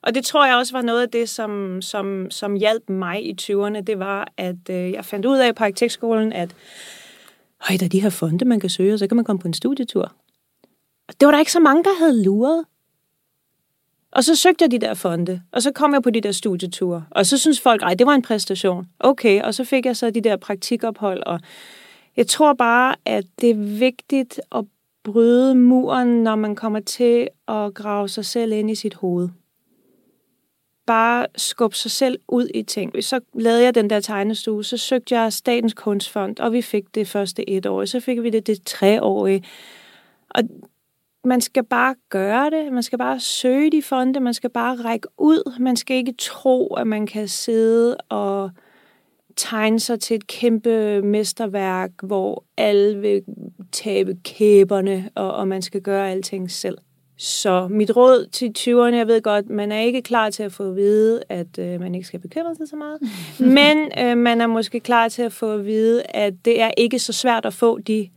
Og 0.01 0.15
det 0.15 0.25
tror 0.25 0.45
jeg 0.45 0.55
også 0.55 0.73
var 0.73 0.81
noget 0.81 1.01
af 1.01 1.09
det, 1.09 1.29
som, 1.29 1.81
som, 1.81 2.31
som 2.31 2.55
hjalp 2.55 2.89
mig 2.89 3.25
i 3.25 3.35
20'erne. 3.41 3.81
Det 3.81 3.99
var, 3.99 4.31
at 4.37 4.69
øh, 4.69 4.91
jeg 4.91 5.05
fandt 5.05 5.25
ud 5.25 5.37
af 5.37 5.55
på 5.55 5.63
arkitektskolen, 5.63 6.33
at 6.33 6.55
høj, 7.59 7.77
der 7.77 7.85
er 7.85 7.89
de 7.89 8.01
her 8.01 8.09
fonde, 8.09 8.45
man 8.45 8.59
kan 8.59 8.69
søge, 8.69 8.93
og 8.93 8.99
så 8.99 9.07
kan 9.07 9.15
man 9.15 9.25
komme 9.25 9.39
på 9.39 9.47
en 9.47 9.53
studietur. 9.53 10.13
Og 11.09 11.15
det 11.19 11.25
var 11.25 11.31
der 11.31 11.39
ikke 11.39 11.51
så 11.51 11.59
mange, 11.59 11.83
der 11.83 11.97
havde 11.99 12.23
luret. 12.23 12.65
Og 14.11 14.23
så 14.23 14.35
søgte 14.35 14.63
jeg 14.63 14.71
de 14.71 14.79
der 14.79 14.93
fonde, 14.93 15.41
og 15.51 15.61
så 15.61 15.71
kom 15.71 15.93
jeg 15.93 16.03
på 16.03 16.09
de 16.09 16.21
der 16.21 16.31
studieture, 16.31 17.05
og 17.11 17.25
så 17.25 17.37
synes 17.37 17.61
folk, 17.61 17.81
ej, 17.81 17.93
det 17.93 18.07
var 18.07 18.13
en 18.13 18.21
præstation. 18.21 18.87
Okay, 18.99 19.41
og 19.41 19.53
så 19.53 19.63
fik 19.63 19.85
jeg 19.85 19.97
så 19.97 20.09
de 20.09 20.21
der 20.21 20.37
praktikophold, 20.37 21.23
og 21.23 21.39
jeg 22.17 22.27
tror 22.27 22.53
bare, 22.53 22.95
at 23.05 23.25
det 23.41 23.49
er 23.49 23.77
vigtigt 23.79 24.41
at 24.51 24.65
bryde 25.03 25.55
muren, 25.55 26.23
når 26.23 26.35
man 26.35 26.55
kommer 26.55 26.79
til 26.79 27.27
at 27.47 27.73
grave 27.73 28.09
sig 28.09 28.25
selv 28.25 28.51
ind 28.51 28.71
i 28.71 28.75
sit 28.75 28.93
hoved. 28.93 29.29
Bare 30.85 31.27
skubbe 31.35 31.75
sig 31.75 31.91
selv 31.91 32.19
ud 32.27 32.47
i 32.53 32.63
ting. 32.63 33.03
Så 33.03 33.19
lavede 33.33 33.63
jeg 33.63 33.75
den 33.75 33.89
der 33.89 33.99
tegnestue, 33.99 34.63
så 34.63 34.77
søgte 34.77 35.19
jeg 35.19 35.33
Statens 35.33 35.73
Kunstfond, 35.73 36.39
og 36.39 36.53
vi 36.53 36.61
fik 36.61 36.95
det 36.95 37.07
første 37.07 37.49
et 37.49 37.65
år, 37.65 37.85
så 37.85 37.99
fik 37.99 38.23
vi 38.23 38.29
det 38.29 38.47
det 38.47 38.65
treårige. 38.65 39.43
Og 40.29 40.43
man 41.25 41.41
skal 41.41 41.63
bare 41.63 41.95
gøre 42.09 42.49
det. 42.49 42.73
Man 42.73 42.83
skal 42.83 42.97
bare 42.97 43.19
søge 43.19 43.71
de 43.71 43.81
fonde. 43.81 44.19
Man 44.19 44.33
skal 44.33 44.49
bare 44.49 44.75
række 44.75 45.07
ud. 45.17 45.59
Man 45.59 45.75
skal 45.75 45.97
ikke 45.97 46.13
tro, 46.17 46.67
at 46.67 46.87
man 46.87 47.07
kan 47.07 47.27
sidde 47.27 47.97
og 47.97 48.51
tegne 49.35 49.79
sig 49.79 49.99
til 49.99 50.15
et 50.15 50.27
kæmpe 50.27 51.01
mesterværk, 51.01 51.91
hvor 52.03 52.43
alle 52.57 52.99
vil 52.99 53.21
tabe 53.71 54.17
kæberne, 54.23 55.09
og, 55.15 55.33
og 55.33 55.47
man 55.47 55.61
skal 55.61 55.81
gøre 55.81 56.11
alting 56.11 56.51
selv. 56.51 56.77
Så 57.17 57.67
mit 57.67 57.95
råd 57.95 58.25
til 58.31 58.53
20'erne, 58.59 58.95
jeg 58.95 59.07
ved 59.07 59.21
godt, 59.21 59.49
man 59.49 59.71
er 59.71 59.79
ikke 59.79 60.01
klar 60.01 60.29
til 60.29 60.43
at 60.43 60.51
få 60.51 60.69
at 60.69 60.75
vide, 60.75 61.23
at 61.29 61.59
øh, 61.59 61.79
man 61.79 61.95
ikke 61.95 62.07
skal 62.07 62.19
bekymre 62.19 62.55
sig 62.55 62.67
så 62.67 62.75
meget, 62.75 62.99
men 63.57 63.91
øh, 63.99 64.17
man 64.17 64.41
er 64.41 64.47
måske 64.47 64.79
klar 64.79 65.07
til 65.07 65.21
at 65.21 65.33
få 65.33 65.53
at 65.53 65.65
vide, 65.65 66.03
at 66.03 66.33
det 66.45 66.61
er 66.61 66.71
ikke 66.77 66.99
så 66.99 67.13
svært 67.13 67.45
at 67.45 67.53
få 67.53 67.79
de 67.79 68.09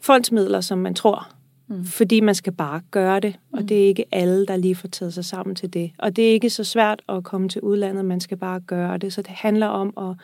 fondsmidler, 0.00 0.60
som 0.60 0.78
man 0.78 0.94
tror. 0.94 1.37
Mm. 1.68 1.84
Fordi 1.84 2.20
man 2.20 2.34
skal 2.34 2.52
bare 2.52 2.80
gøre 2.90 3.20
det, 3.20 3.38
og 3.52 3.60
mm. 3.60 3.66
det 3.66 3.82
er 3.82 3.86
ikke 3.86 4.04
alle, 4.12 4.46
der 4.46 4.56
lige 4.56 4.74
får 4.74 4.88
taget 4.88 5.14
sig 5.14 5.24
sammen 5.24 5.56
til 5.56 5.72
det. 5.72 5.90
Og 5.98 6.16
det 6.16 6.28
er 6.28 6.32
ikke 6.32 6.50
så 6.50 6.64
svært 6.64 7.02
at 7.08 7.24
komme 7.24 7.48
til 7.48 7.60
udlandet, 7.60 8.04
man 8.04 8.20
skal 8.20 8.36
bare 8.36 8.60
gøre 8.60 8.98
det. 8.98 9.12
Så 9.12 9.22
det 9.22 9.30
handler 9.30 9.66
om 9.66 9.88
at 10.10 10.16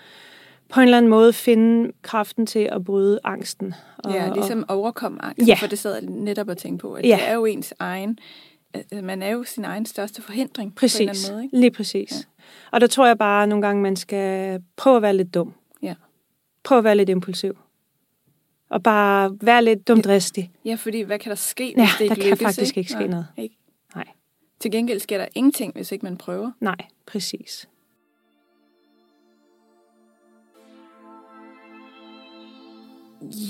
på 0.68 0.80
en 0.80 0.85
eller 0.85 0.96
anden 0.96 1.11
måde 1.11 1.33
finde 1.33 1.92
kraften 2.02 2.46
til 2.46 2.68
at 2.72 2.85
bryde 2.85 3.20
angsten. 3.24 3.74
Og, 3.98 4.12
ja, 4.12 4.33
ligesom 4.35 4.64
overkomme 4.68 5.24
angsten, 5.24 5.46
ja. 5.46 5.54
for 5.54 5.66
det 5.66 5.78
sad 5.78 5.94
jeg 5.94 6.02
netop 6.02 6.48
og 6.48 6.57
tænkte 6.57 6.83
på, 6.83 6.92
at 6.92 7.04
ja. 7.04 7.18
det 7.20 7.28
er 7.28 7.35
jo 7.35 7.44
ens 7.44 7.74
egen, 7.78 8.18
man 9.02 9.22
er 9.22 9.30
jo 9.30 9.44
sin 9.44 9.64
egen 9.64 9.87
største 9.87 10.22
forhindring 10.22 10.74
præcis. 10.74 10.98
på 10.98 11.02
en 11.02 11.09
eller 11.09 11.22
anden 11.24 11.35
måde. 11.35 11.44
Ikke? 11.44 11.61
Lige 11.61 11.70
præcis. 11.70 12.11
Ja. 12.12 12.44
Og 12.70 12.80
der 12.80 12.87
tror 12.87 13.07
jeg 13.07 13.18
bare 13.18 13.42
at 13.42 13.48
nogle 13.48 13.66
gange, 13.66 13.83
man 13.83 13.96
skal 13.96 14.62
prøve 14.76 14.96
at 14.96 15.02
være 15.02 15.16
lidt 15.16 15.35
dum. 15.35 15.54
Ja. 15.83 15.94
Prøve 16.64 16.78
at 16.78 16.85
være 16.85 16.96
lidt 16.96 17.09
impulsiv 17.09 17.57
og 18.75 18.83
bare 18.83 19.37
være 19.41 19.65
lidt 19.65 19.89
dumdristig. 19.89 20.51
Ja, 20.65 20.75
fordi 20.75 21.01
hvad 21.01 21.19
kan 21.19 21.31
der 21.31 21.37
ske, 21.37 21.75
hvis 21.77 21.77
ja, 21.77 21.89
det 21.99 22.05
ikke 22.05 22.15
der 22.15 22.23
lykkes, 22.23 22.39
kan 22.39 22.47
faktisk 22.47 22.77
ikke, 22.77 22.79
ikke 22.79 22.93
ske 22.93 23.01
Nej, 23.01 23.09
noget. 23.09 23.27
Ikke. 23.37 23.57
Nej. 23.95 24.05
Til 24.61 24.71
gengæld 24.71 25.01
sker 25.01 25.19
der 25.19 25.27
ingenting, 25.35 25.75
hvis 25.75 25.93
ikke 25.93 26.07
man 26.07 26.17
prøver. 26.17 26.51
Nej, 26.61 26.77
præcis. 27.07 27.69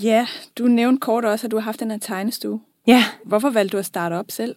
Ja, 0.03 0.27
du 0.59 0.67
nævnte 0.67 1.01
kort 1.01 1.25
også, 1.25 1.47
at 1.47 1.51
du 1.51 1.57
har 1.57 1.63
haft 1.63 1.81
den 1.81 1.91
her 1.91 1.99
tegnestue. 1.99 2.61
Ja. 2.87 3.05
Hvorfor 3.25 3.51
valgte 3.51 3.73
du 3.73 3.79
at 3.79 3.87
starte 3.87 4.15
op 4.15 4.31
selv? 4.31 4.57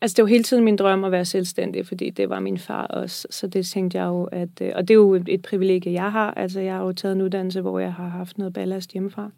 Altså, 0.00 0.14
det 0.14 0.22
var 0.22 0.28
hele 0.28 0.44
tiden 0.44 0.64
min 0.64 0.76
drøm 0.76 1.04
at 1.04 1.12
være 1.12 1.24
selvstændig, 1.24 1.86
fordi 1.86 2.10
det 2.10 2.30
var 2.30 2.40
min 2.40 2.58
far 2.58 2.86
også. 2.86 3.26
Så 3.30 3.46
det 3.46 3.66
tænkte 3.66 3.98
jeg 3.98 4.04
jo, 4.04 4.24
at... 4.24 4.60
Øh, 4.60 4.72
og 4.74 4.88
det 4.88 4.94
er 4.94 4.98
jo 4.98 5.14
et, 5.14 5.28
et 5.28 5.42
privilegie, 5.42 5.92
jeg 5.92 6.12
har. 6.12 6.30
Altså, 6.30 6.60
jeg 6.60 6.74
har 6.74 6.82
jo 6.82 6.92
taget 6.92 7.14
en 7.14 7.22
uddannelse, 7.22 7.60
hvor 7.60 7.78
jeg 7.78 7.92
har 7.92 8.08
haft 8.08 8.38
noget 8.38 8.52
ballast 8.52 8.92
hjemmefra 8.92 9.30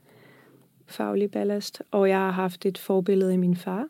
faglig 0.88 1.30
ballast, 1.30 1.82
og 1.90 2.08
jeg 2.08 2.18
har 2.18 2.30
haft 2.30 2.66
et 2.66 2.78
forbillede 2.78 3.34
i 3.34 3.36
min 3.36 3.56
far. 3.56 3.86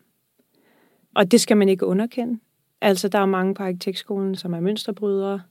Og 1.15 1.31
det 1.31 1.41
skal 1.41 1.57
man 1.57 1.69
ikke 1.69 1.87
underkende. 1.87 2.39
Altså, 2.81 3.09
der 3.09 3.19
er 3.19 3.27
mange 3.27 3.55
på 3.55 3.63
arkitektskolen, 3.63 4.35
som 4.35 4.55
er 4.55 4.61
mønsterbrydere, 4.61 5.43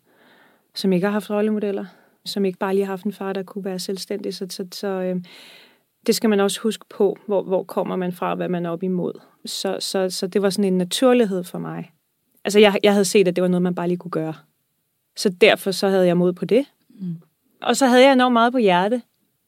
som 0.73 0.93
ikke 0.93 1.05
har 1.05 1.12
haft 1.12 1.29
rollemodeller, 1.29 1.86
som 2.25 2.45
ikke 2.45 2.58
bare 2.60 2.75
lige 2.75 2.86
har 2.86 2.91
haft 2.91 3.05
en 3.05 3.13
far, 3.13 3.34
der 3.34 3.43
kunne 3.43 3.65
være 3.65 3.79
selvstændig. 3.79 4.34
Så, 4.36 4.47
så, 4.49 4.67
så 4.71 4.88
øh, 4.88 5.21
det 6.08 6.15
skal 6.15 6.29
man 6.29 6.39
også 6.39 6.62
huske 6.62 6.86
på, 6.89 7.17
hvor, 7.25 7.43
hvor 7.43 7.63
kommer 7.63 7.95
man 7.95 8.12
fra, 8.12 8.36
hvad 8.36 8.49
man 8.49 8.65
er 8.65 8.69
op 8.69 8.84
imod. 8.84 9.13
Så, 9.45 9.77
så, 9.79 10.10
så 10.10 10.27
det 10.27 10.41
var 10.41 10.49
sådan 10.49 10.73
en 10.73 10.77
naturlighed 10.77 11.43
for 11.43 11.60
mig. 11.60 11.91
Altså, 12.45 12.60
jeg, 12.60 12.79
jeg 12.84 12.91
havde 12.91 13.05
set, 13.05 13.27
at 13.27 13.36
det 13.36 13.41
var 13.41 13.47
noget, 13.47 13.62
man 13.62 13.75
bare 13.75 13.88
lige 13.88 13.97
kunne 13.97 14.12
gøre. 14.12 14.34
Så 15.15 15.29
derfor 15.29 15.71
så 15.71 15.88
havde 15.88 16.08
jeg 16.08 16.17
mod 16.17 16.34
på 16.34 16.45
det. 16.45 16.65
Mm. 16.89 17.15
Og 17.62 17.75
så 17.75 17.88
havde 17.88 18.03
jeg 18.03 18.13
enormt 18.13 18.34
meget 18.34 18.51
på 18.51 18.58
hjerte. 18.58 19.01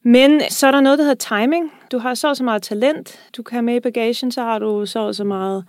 Men 0.07 0.41
så 0.49 0.67
er 0.67 0.71
der 0.71 0.81
noget, 0.81 0.99
der 0.99 1.05
hedder 1.05 1.37
timing. 1.37 1.71
Du 1.91 1.97
har 1.97 2.13
så 2.13 2.29
og 2.29 2.37
så 2.37 2.43
meget 2.43 2.61
talent, 2.61 3.19
du 3.37 3.43
kan 3.43 3.55
have 3.55 3.63
med 3.63 3.75
i 3.75 3.79
bagagen, 3.79 4.31
så 4.31 4.41
har 4.41 4.59
du 4.59 4.85
så 4.85 4.99
og 4.99 5.15
så 5.15 5.23
meget, 5.23 5.65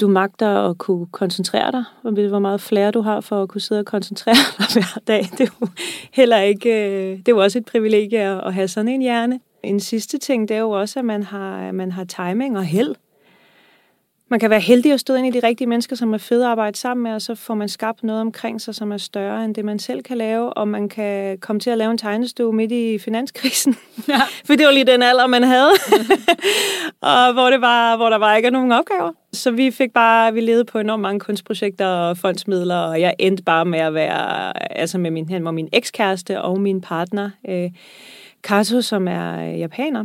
du 0.00 0.08
magter 0.08 0.68
at 0.70 0.78
kunne 0.78 1.06
koncentrere 1.06 1.72
dig. 1.72 1.84
Hvor 2.02 2.38
meget 2.38 2.60
flere 2.60 2.90
du 2.90 3.00
har 3.00 3.20
for 3.20 3.42
at 3.42 3.48
kunne 3.48 3.60
sidde 3.60 3.78
og 3.78 3.86
koncentrere 3.86 4.34
dig 4.58 4.66
hver 4.72 5.00
dag. 5.06 5.28
Det 5.38 5.40
er 5.40 5.54
jo 5.60 5.68
heller 6.12 6.38
ikke, 6.38 6.70
øh, 6.70 7.18
det 7.18 7.28
er 7.28 7.32
jo 7.32 7.42
også 7.42 7.58
et 7.58 7.64
privilegie 7.64 8.44
at 8.46 8.54
have 8.54 8.68
sådan 8.68 8.88
en 8.88 9.02
hjerne. 9.02 9.40
En 9.62 9.80
sidste 9.80 10.18
ting, 10.18 10.48
det 10.48 10.56
er 10.56 10.60
jo 10.60 10.70
også, 10.70 10.98
at 10.98 11.04
man 11.04 11.22
har, 11.22 11.72
man 11.72 11.92
har 11.92 12.04
timing 12.04 12.56
og 12.58 12.64
held 12.64 12.94
man 14.28 14.40
kan 14.40 14.50
være 14.50 14.60
heldig 14.60 14.92
at 14.92 15.00
støde 15.00 15.18
ind 15.18 15.36
i 15.36 15.40
de 15.40 15.46
rigtige 15.46 15.68
mennesker, 15.68 15.96
som 15.96 16.14
er 16.14 16.18
fede 16.18 16.44
at 16.44 16.50
arbejde 16.50 16.78
sammen 16.78 17.02
med, 17.02 17.12
og 17.12 17.22
så 17.22 17.34
får 17.34 17.54
man 17.54 17.68
skabt 17.68 18.02
noget 18.02 18.20
omkring 18.20 18.60
sig, 18.60 18.74
som 18.74 18.92
er 18.92 18.96
større 18.96 19.44
end 19.44 19.54
det, 19.54 19.64
man 19.64 19.78
selv 19.78 20.02
kan 20.02 20.16
lave, 20.16 20.52
og 20.52 20.68
man 20.68 20.88
kan 20.88 21.38
komme 21.38 21.60
til 21.60 21.70
at 21.70 21.78
lave 21.78 21.90
en 21.90 21.98
tegnestue 21.98 22.52
midt 22.52 22.72
i 22.72 22.98
finanskrisen. 22.98 23.76
Ja. 24.08 24.20
For 24.46 24.54
det 24.54 24.66
var 24.66 24.72
lige 24.72 24.84
den 24.84 25.02
alder, 25.02 25.26
man 25.26 25.42
havde. 25.42 25.70
og 27.12 27.32
hvor, 27.32 27.50
det 27.50 27.60
var, 27.60 27.96
hvor 27.96 28.10
der 28.10 28.18
var 28.18 28.36
ikke 28.36 28.50
nogen 28.50 28.72
opgaver. 28.72 29.12
Så 29.32 29.50
vi 29.50 29.70
fik 29.70 29.92
bare, 29.92 30.32
vi 30.32 30.40
levede 30.40 30.64
på 30.64 30.78
enormt 30.78 31.02
mange 31.02 31.20
kunstprojekter 31.20 31.86
og 31.86 32.16
fondsmidler, 32.16 32.76
og 32.76 33.00
jeg 33.00 33.14
endte 33.18 33.42
bare 33.42 33.64
med 33.64 33.78
at 33.78 33.94
være, 33.94 34.78
altså 34.78 34.98
med 34.98 35.10
min, 35.10 35.28
han 35.28 35.44
var 35.44 35.50
min 35.50 35.68
ekskæreste 35.72 36.42
og 36.42 36.60
min 36.60 36.80
partner, 36.80 37.30
øh, 37.48 37.70
Kato, 38.44 38.82
som 38.82 39.08
er 39.08 39.40
japaner. 39.40 40.04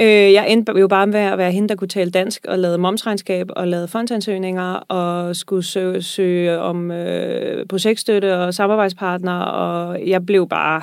Øh, 0.00 0.32
jeg 0.32 0.52
endte 0.52 0.72
jo 0.78 0.88
bare 0.88 1.06
med 1.06 1.20
at 1.20 1.38
være 1.38 1.52
hende, 1.52 1.68
der 1.68 1.74
kunne 1.74 1.88
tale 1.88 2.10
dansk 2.10 2.44
og 2.48 2.58
lavede 2.58 2.78
momsregnskab 2.78 3.46
og 3.50 3.68
lavede 3.68 3.88
fondsansøgninger 3.88 4.72
og 4.74 5.36
skulle 5.36 5.62
søge, 5.62 6.02
søge 6.02 6.58
om 6.58 6.90
øh, 6.90 7.66
projektstøtte 7.66 8.38
og 8.38 8.54
samarbejdspartner, 8.54 9.38
og 9.38 10.06
jeg 10.08 10.26
blev 10.26 10.48
bare 10.48 10.82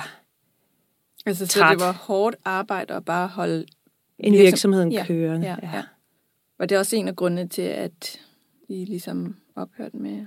Altså, 1.26 1.46
så 1.46 1.58
træt. 1.58 1.78
det 1.78 1.86
var 1.86 1.92
hårdt 1.92 2.36
arbejde 2.44 2.94
at 2.94 3.04
bare 3.04 3.28
holde 3.28 3.64
en 4.18 4.32
virksomheden 4.32 4.92
ja, 4.92 5.04
kørende. 5.04 5.46
Ja, 5.46 5.56
ja. 5.62 5.76
Ja. 5.76 5.82
Og 6.58 6.68
det 6.68 6.78
også 6.78 6.96
en 6.96 7.08
af 7.08 7.16
grundene 7.16 7.48
til, 7.48 7.62
at 7.62 8.20
I 8.68 8.84
ligesom 8.84 9.36
ophørte 9.56 9.96
med 9.96 10.26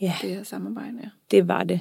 ja. 0.00 0.12
det 0.22 0.30
her 0.30 0.42
samarbejde. 0.42 0.96
Ja. 1.02 1.08
det 1.30 1.48
var 1.48 1.62
det. 1.64 1.80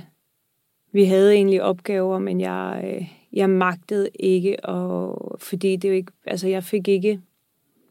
Vi 0.92 1.06
havde 1.06 1.34
egentlig 1.34 1.64
opgaver, 1.64 2.20
men 2.20 2.42
jeg, 2.42 2.82
øh, 2.84 3.08
jeg 3.36 3.50
magtede 3.50 4.10
ikke, 4.20 4.66
og, 4.66 5.36
fordi 5.40 5.76
det 5.76 5.90
jo 5.90 5.94
ikke, 5.94 6.12
altså 6.26 6.48
jeg 6.48 6.64
fik 6.64 6.88
ikke 6.88 7.20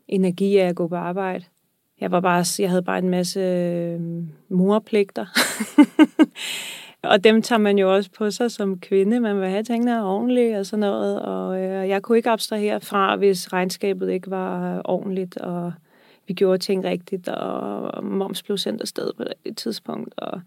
energi 0.08 0.56
af 0.56 0.68
at 0.68 0.76
gå 0.76 0.88
på 0.88 0.96
arbejde. 0.96 1.44
Jeg 2.00 2.10
var 2.10 2.20
bare, 2.20 2.44
jeg 2.58 2.70
havde 2.70 2.82
bare 2.82 2.98
en 2.98 3.08
masse 3.08 3.40
øh, 3.40 4.00
morpligter. 4.48 5.26
og 7.10 7.24
dem 7.24 7.42
tager 7.42 7.58
man 7.58 7.78
jo 7.78 7.94
også 7.94 8.10
på 8.10 8.30
sig 8.30 8.50
som 8.50 8.80
kvinde. 8.80 9.20
Man 9.20 9.40
vil 9.40 9.48
have 9.48 9.62
tingene 9.62 10.04
ordentligt 10.04 10.56
og 10.56 10.66
sådan 10.66 10.80
noget. 10.80 11.22
Og 11.22 11.60
øh, 11.60 11.88
jeg 11.88 12.02
kunne 12.02 12.18
ikke 12.18 12.30
abstrahere 12.30 12.80
fra, 12.80 13.16
hvis 13.16 13.52
regnskabet 13.52 14.10
ikke 14.10 14.30
var 14.30 14.82
ordentligt, 14.84 15.36
og 15.36 15.72
vi 16.26 16.34
gjorde 16.34 16.58
ting 16.58 16.84
rigtigt, 16.84 17.28
og 17.28 18.04
moms 18.04 18.42
blev 18.42 18.58
sendt 18.58 18.80
afsted 18.80 19.12
på 19.16 19.24
et 19.44 19.56
tidspunkt. 19.56 20.14
Og, 20.16 20.40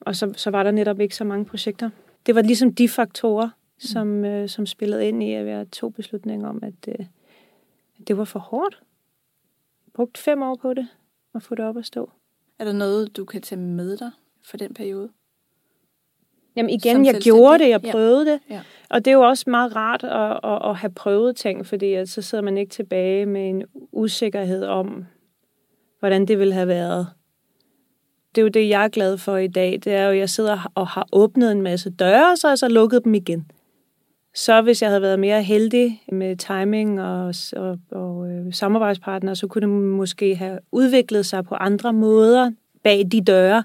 og 0.00 0.16
så, 0.16 0.32
så 0.36 0.50
var 0.50 0.62
der 0.62 0.70
netop 0.70 1.00
ikke 1.00 1.16
så 1.16 1.24
mange 1.24 1.44
projekter. 1.44 1.90
Det 2.26 2.34
var 2.34 2.42
ligesom 2.42 2.74
de 2.74 2.88
faktorer, 2.88 3.48
som, 3.80 4.24
øh, 4.24 4.48
som 4.48 4.66
spillede 4.66 5.08
ind 5.08 5.22
i, 5.22 5.32
at 5.32 5.46
vi 5.46 5.70
tog 5.70 5.94
beslutninger 5.94 6.48
om, 6.48 6.58
at, 6.62 6.88
øh, 6.88 7.06
at 8.00 8.08
det 8.08 8.16
var 8.16 8.24
for 8.24 8.38
hårdt. 8.38 8.82
Jeg 9.86 9.92
brugte 9.92 10.20
fem 10.20 10.42
år 10.42 10.54
på 10.54 10.74
det, 10.74 10.88
at 11.34 11.42
få 11.42 11.54
det 11.54 11.64
op 11.64 11.76
at 11.76 11.86
stå. 11.86 12.10
Er 12.58 12.64
der 12.64 12.72
noget, 12.72 13.16
du 13.16 13.24
kan 13.24 13.42
tage 13.42 13.60
med 13.60 13.96
dig 13.96 14.10
for 14.44 14.56
den 14.56 14.74
periode? 14.74 15.10
Jamen 16.56 16.70
igen, 16.70 16.96
som 16.96 17.04
jeg 17.04 17.14
gjorde 17.14 17.64
det, 17.64 17.70
jeg 17.70 17.82
prøvede 17.82 18.26
ja. 18.26 18.32
det. 18.32 18.40
Ja. 18.50 18.60
Og 18.90 19.04
det 19.04 19.10
er 19.10 19.14
jo 19.14 19.28
også 19.28 19.50
meget 19.50 19.76
rart 19.76 20.04
at, 20.04 20.50
at, 20.50 20.70
at 20.70 20.76
have 20.76 20.90
prøvet 20.90 21.36
ting, 21.36 21.66
fordi 21.66 21.92
at 21.92 22.08
så 22.08 22.22
sidder 22.22 22.44
man 22.44 22.58
ikke 22.58 22.70
tilbage 22.70 23.26
med 23.26 23.48
en 23.48 23.64
usikkerhed 23.92 24.64
om, 24.64 25.04
hvordan 25.98 26.26
det 26.26 26.38
ville 26.38 26.54
have 26.54 26.68
været. 26.68 27.06
Det 28.34 28.40
er 28.40 28.42
jo 28.42 28.48
det, 28.48 28.68
jeg 28.68 28.84
er 28.84 28.88
glad 28.88 29.18
for 29.18 29.36
i 29.36 29.48
dag. 29.48 29.72
Det 29.72 29.86
er 29.86 30.04
jo, 30.04 30.10
at 30.10 30.18
jeg 30.18 30.30
sidder 30.30 30.70
og 30.74 30.86
har 30.86 31.08
åbnet 31.12 31.52
en 31.52 31.62
masse 31.62 31.90
døre, 31.90 32.36
så 32.36 32.46
har 32.46 32.50
jeg 32.50 32.58
så 32.58 32.68
lukket 32.68 33.04
dem 33.04 33.14
igen. 33.14 33.50
Så 34.34 34.62
hvis 34.62 34.82
jeg 34.82 34.90
havde 34.90 35.02
været 35.02 35.18
mere 35.18 35.42
heldig 35.42 36.02
med 36.12 36.36
timing 36.36 37.00
og, 37.00 37.34
og, 37.56 37.78
og 37.90 38.30
øh, 38.30 38.54
samarbejdspartnere, 38.54 39.36
så 39.36 39.46
kunne 39.46 39.60
det 39.60 39.68
måske 39.68 40.36
have 40.36 40.58
udviklet 40.72 41.26
sig 41.26 41.44
på 41.44 41.54
andre 41.54 41.92
måder 41.92 42.50
bag 42.82 43.04
de 43.12 43.20
døre. 43.20 43.64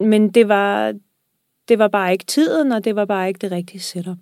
Men 0.00 0.30
det 0.30 0.48
var, 0.48 0.94
det 1.68 1.78
var 1.78 1.88
bare 1.88 2.12
ikke 2.12 2.24
tiden, 2.24 2.72
og 2.72 2.84
det 2.84 2.96
var 2.96 3.04
bare 3.04 3.28
ikke 3.28 3.38
det 3.38 3.52
rigtige 3.52 3.80
setup. 3.80 4.18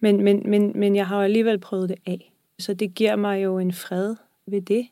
Men, 0.00 0.24
men, 0.24 0.42
men, 0.50 0.72
men 0.74 0.96
jeg 0.96 1.06
har 1.06 1.22
alligevel 1.22 1.58
prøvet 1.58 1.88
det 1.88 1.98
af. 2.06 2.32
Så 2.58 2.74
det 2.74 2.94
giver 2.94 3.16
mig 3.16 3.44
jo 3.44 3.58
en 3.58 3.72
fred 3.72 4.16
ved 4.46 4.62
det. 4.62 4.88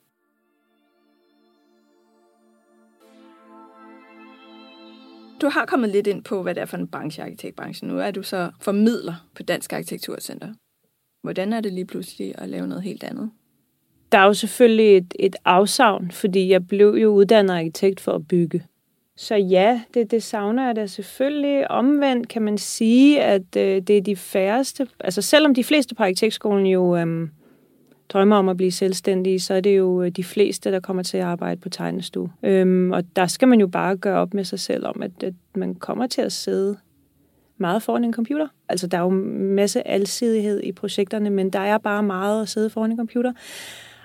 Du 5.40 5.48
har 5.48 5.66
kommet 5.66 5.90
lidt 5.90 6.06
ind 6.06 6.24
på, 6.24 6.42
hvad 6.42 6.54
det 6.54 6.60
er 6.60 6.66
for 6.66 6.76
en 6.76 6.88
branche, 6.88 7.22
arkitektbranchen. 7.22 7.90
Nu 7.90 7.98
er 7.98 8.10
du 8.10 8.22
så 8.22 8.50
formidler 8.60 9.26
på 9.34 9.42
Dansk 9.42 9.72
Arkitekturcenter. 9.72 10.48
Hvordan 11.22 11.52
er 11.52 11.60
det 11.60 11.72
lige 11.72 11.84
pludselig 11.84 12.34
at 12.38 12.48
lave 12.48 12.66
noget 12.66 12.84
helt 12.84 13.04
andet? 13.04 13.30
Der 14.12 14.18
er 14.18 14.24
jo 14.24 14.34
selvfølgelig 14.34 14.96
et, 14.96 15.14
et 15.18 15.36
afsavn, 15.44 16.10
fordi 16.10 16.48
jeg 16.48 16.66
blev 16.66 16.88
jo 16.88 17.08
uddannet 17.08 17.54
arkitekt 17.54 18.00
for 18.00 18.12
at 18.12 18.28
bygge. 18.28 18.64
Så 19.16 19.34
ja, 19.34 19.80
det, 19.94 20.10
det 20.10 20.22
savner 20.22 20.66
jeg 20.66 20.76
da 20.76 20.86
selvfølgelig. 20.86 21.70
Omvendt 21.70 22.28
kan 22.28 22.42
man 22.42 22.58
sige, 22.58 23.22
at 23.22 23.56
øh, 23.56 23.82
det 23.82 23.90
er 23.90 24.00
de 24.00 24.16
færreste, 24.16 24.86
altså 25.00 25.22
selvom 25.22 25.54
de 25.54 25.64
fleste 25.64 25.94
på 25.94 26.02
arkitektskolen 26.02 26.66
jo 26.66 26.96
øh, 26.96 27.28
drømmer 28.12 28.36
om 28.36 28.48
at 28.48 28.56
blive 28.56 28.72
selvstændige, 28.72 29.40
så 29.40 29.54
er 29.54 29.60
det 29.60 29.78
jo 29.78 30.02
øh, 30.02 30.10
de 30.10 30.24
fleste, 30.24 30.72
der 30.72 30.80
kommer 30.80 31.02
til 31.02 31.16
at 31.16 31.24
arbejde 31.24 31.60
på 31.60 31.68
tegnestue. 31.68 32.30
Øhm, 32.42 32.92
og 32.92 33.16
der 33.16 33.26
skal 33.26 33.48
man 33.48 33.60
jo 33.60 33.66
bare 33.66 33.96
gøre 33.96 34.18
op 34.18 34.34
med 34.34 34.44
sig 34.44 34.60
selv 34.60 34.86
om, 34.86 35.02
at, 35.02 35.22
at 35.22 35.34
man 35.54 35.74
kommer 35.74 36.06
til 36.06 36.22
at 36.22 36.32
sidde 36.32 36.76
meget 37.58 37.82
foran 37.82 38.04
en 38.04 38.12
computer. 38.12 38.48
Altså, 38.68 38.86
der 38.86 38.98
er 38.98 39.02
jo 39.02 39.10
en 39.10 39.54
masse 39.54 39.88
alsidighed 39.88 40.60
i 40.62 40.72
projekterne, 40.72 41.30
men 41.30 41.50
der 41.50 41.58
er 41.58 41.78
bare 41.78 42.02
meget 42.02 42.42
at 42.42 42.48
sidde 42.48 42.70
foran 42.70 42.90
en 42.90 42.96
computer. 42.96 43.32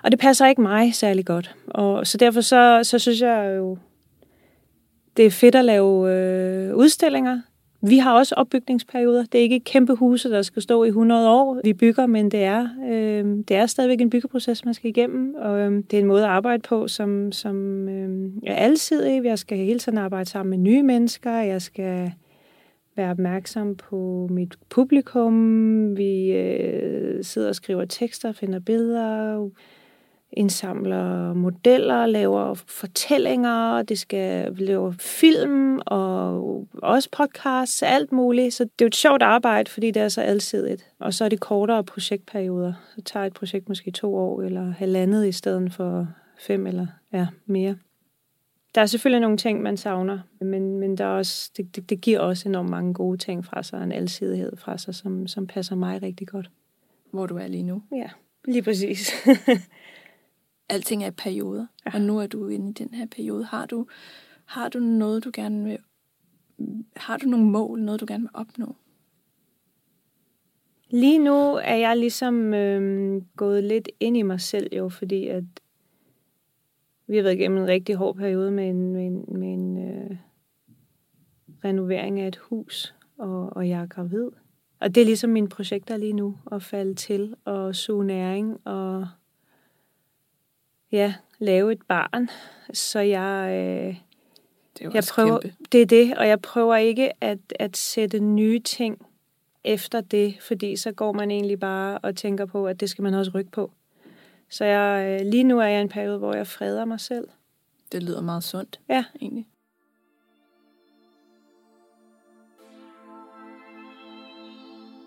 Og 0.02 0.10
det 0.10 0.20
passer 0.20 0.46
ikke 0.46 0.62
mig 0.62 0.94
særlig 0.94 1.26
godt. 1.26 1.54
Og 1.66 2.06
så 2.06 2.18
derfor 2.18 2.40
så, 2.40 2.80
så 2.82 2.98
synes 2.98 3.20
jeg 3.20 3.54
jo, 3.58 3.78
det 5.16 5.26
er 5.26 5.30
fedt 5.30 5.54
at 5.54 5.64
lave 5.64 6.12
øh, 6.12 6.76
udstillinger. 6.76 7.40
Vi 7.88 7.98
har 7.98 8.14
også 8.14 8.34
opbygningsperioder. 8.34 9.24
Det 9.24 9.38
er 9.38 9.42
ikke 9.42 9.60
kæmpe 9.60 9.94
huse, 9.94 10.30
der 10.30 10.42
skal 10.42 10.62
stå 10.62 10.84
i 10.84 10.88
100 10.88 11.30
år. 11.30 11.60
Vi 11.64 11.72
bygger, 11.72 12.06
men 12.06 12.30
det 12.30 12.44
er, 12.44 12.68
øh, 12.88 13.24
det 13.48 13.56
er 13.56 13.66
stadigvæk 13.66 14.00
en 14.00 14.10
byggeproces, 14.10 14.64
man 14.64 14.74
skal 14.74 14.90
igennem. 14.90 15.34
Og 15.34 15.58
øh, 15.58 15.72
det 15.90 15.94
er 15.94 16.00
en 16.00 16.06
måde 16.06 16.22
at 16.22 16.28
arbejde 16.28 16.62
på, 16.68 16.88
som, 16.88 17.32
som 17.32 17.88
øh, 17.88 18.30
er 18.46 18.54
alsidig. 18.54 19.24
Jeg 19.24 19.38
skal 19.38 19.58
hele 19.58 19.78
tiden 19.78 19.98
arbejde 19.98 20.30
sammen 20.30 20.50
med 20.50 20.58
nye 20.58 20.82
mennesker. 20.82 21.32
Jeg 21.32 21.62
skal 21.62 22.12
være 22.96 23.10
opmærksom 23.10 23.76
på 23.76 24.28
mit 24.30 24.54
publikum. 24.68 25.96
Vi 25.96 26.32
øh, 26.32 27.24
sidder 27.24 27.48
og 27.48 27.54
skriver 27.54 27.84
tekster, 27.84 28.32
finder 28.32 28.58
billeder, 28.60 29.48
indsamler 30.32 31.34
modeller, 31.34 32.06
laver 32.06 32.54
fortællinger, 32.54 33.82
det 33.82 33.98
skal 33.98 34.56
lave 34.56 34.94
film 34.98 35.78
og 35.86 36.66
også 36.82 37.08
podcasts, 37.12 37.82
alt 37.82 38.12
muligt. 38.12 38.54
Så 38.54 38.64
det 38.64 38.70
er 38.70 38.84
jo 38.84 38.86
et 38.86 38.96
sjovt 38.96 39.22
arbejde, 39.22 39.70
fordi 39.70 39.90
det 39.90 40.02
er 40.02 40.08
så 40.08 40.20
alsidigt. 40.20 40.86
Og 40.98 41.14
så 41.14 41.24
er 41.24 41.28
det 41.28 41.40
kortere 41.40 41.84
projektperioder. 41.84 42.72
Så 42.96 43.02
tager 43.02 43.26
et 43.26 43.32
projekt 43.32 43.68
måske 43.68 43.90
to 43.90 44.16
år 44.16 44.42
eller 44.42 44.70
halvandet 44.70 45.26
i 45.26 45.32
stedet 45.32 45.72
for 45.72 46.08
fem 46.38 46.66
eller 46.66 46.86
ja, 47.12 47.26
mere. 47.46 47.76
Der 48.74 48.82
er 48.82 48.86
selvfølgelig 48.86 49.20
nogle 49.20 49.36
ting, 49.36 49.62
man 49.62 49.76
savner, 49.76 50.18
men, 50.40 50.78
men 50.80 50.98
der 50.98 51.04
er 51.04 51.08
også, 51.08 51.50
det, 51.56 51.76
det, 51.76 51.90
det 51.90 52.00
giver 52.00 52.20
også 52.20 52.48
enormt 52.48 52.70
mange 52.70 52.94
gode 52.94 53.18
ting 53.18 53.44
fra 53.44 53.62
sig, 53.62 53.82
en 53.82 53.92
alsidighed 53.92 54.56
fra 54.56 54.78
sig, 54.78 54.94
som, 54.94 55.26
som 55.26 55.46
passer 55.46 55.76
mig 55.76 56.02
rigtig 56.02 56.28
godt. 56.28 56.50
Hvor 57.10 57.26
du 57.26 57.36
er 57.36 57.46
lige 57.46 57.62
nu. 57.62 57.82
Ja, 57.92 58.08
lige 58.44 58.62
præcis. 58.62 59.12
alting 60.68 61.02
er 61.04 61.08
i 61.08 61.10
perioder, 61.10 61.66
ja. 61.86 61.90
og 61.94 62.00
nu 62.00 62.18
er 62.18 62.26
du 62.26 62.48
inde 62.48 62.70
i 62.70 62.72
den 62.72 62.94
her 62.94 63.06
periode. 63.06 63.44
Har 63.44 63.66
du, 63.66 63.86
har 64.44 64.68
du 64.68 64.78
noget, 64.78 65.24
du 65.24 65.30
gerne 65.34 65.64
vil, 65.64 65.78
har 66.96 67.16
du 67.16 67.28
nogle 67.28 67.46
mål, 67.46 67.82
noget 67.82 68.00
du 68.00 68.06
gerne 68.08 68.22
vil 68.22 68.30
opnå? 68.34 68.76
Lige 70.90 71.18
nu 71.18 71.54
er 71.54 71.74
jeg 71.74 71.96
ligesom 71.96 72.54
øh, 72.54 73.22
gået 73.36 73.64
lidt 73.64 73.88
ind 74.00 74.16
i 74.16 74.22
mig 74.22 74.40
selv 74.40 74.76
jo, 74.76 74.88
fordi 74.88 75.26
at 75.26 75.44
vi 77.06 77.16
har 77.16 77.22
været 77.22 77.34
igennem 77.34 77.58
en 77.58 77.66
rigtig 77.66 77.94
hård 77.94 78.16
periode 78.16 78.50
med 78.50 78.68
en, 78.68 78.92
med 78.92 79.06
en, 79.06 79.24
med 79.28 79.52
en 79.52 79.88
øh, 79.88 80.16
renovering 81.64 82.20
af 82.20 82.28
et 82.28 82.36
hus, 82.36 82.94
og, 83.18 83.56
og 83.56 83.68
jeg 83.68 83.82
er 83.82 83.86
gravid. 83.86 84.30
Og 84.80 84.94
det 84.94 85.00
er 85.00 85.04
ligesom 85.04 85.30
mine 85.30 85.48
projekter 85.48 85.96
lige 85.96 86.12
nu, 86.12 86.38
at 86.52 86.62
falde 86.62 86.94
til 86.94 87.34
og 87.44 87.74
suge 87.74 88.04
næring 88.04 88.66
og 88.66 89.08
ja, 90.96 91.14
lave 91.38 91.72
et 91.72 91.82
barn. 91.88 92.30
Så 92.72 93.00
jeg, 93.00 93.50
øh, 93.50 93.96
det 94.78 94.86
er 94.86 94.90
jeg 94.94 95.04
prøver, 95.12 95.40
kæmpe. 95.40 95.56
det 95.72 95.82
er 95.82 95.86
det, 95.86 96.18
og 96.18 96.28
jeg 96.28 96.40
prøver 96.40 96.76
ikke 96.76 97.24
at, 97.24 97.38
at 97.58 97.76
sætte 97.76 98.18
nye 98.18 98.58
ting 98.60 99.06
efter 99.64 100.00
det, 100.00 100.36
fordi 100.40 100.76
så 100.76 100.92
går 100.92 101.12
man 101.12 101.30
egentlig 101.30 101.60
bare 101.60 101.98
og 101.98 102.16
tænker 102.16 102.46
på, 102.46 102.66
at 102.66 102.80
det 102.80 102.90
skal 102.90 103.02
man 103.02 103.14
også 103.14 103.30
rykke 103.34 103.50
på. 103.50 103.72
Så 104.50 104.64
jeg, 104.64 105.20
øh, 105.20 105.26
lige 105.26 105.44
nu 105.44 105.60
er 105.60 105.66
jeg 105.66 105.78
i 105.78 105.82
en 105.82 105.88
periode, 105.88 106.18
hvor 106.18 106.34
jeg 106.34 106.46
freder 106.46 106.84
mig 106.84 107.00
selv. 107.00 107.28
Det 107.92 108.02
lyder 108.02 108.20
meget 108.20 108.44
sundt, 108.44 108.80
ja. 108.88 109.04
egentlig. 109.20 109.46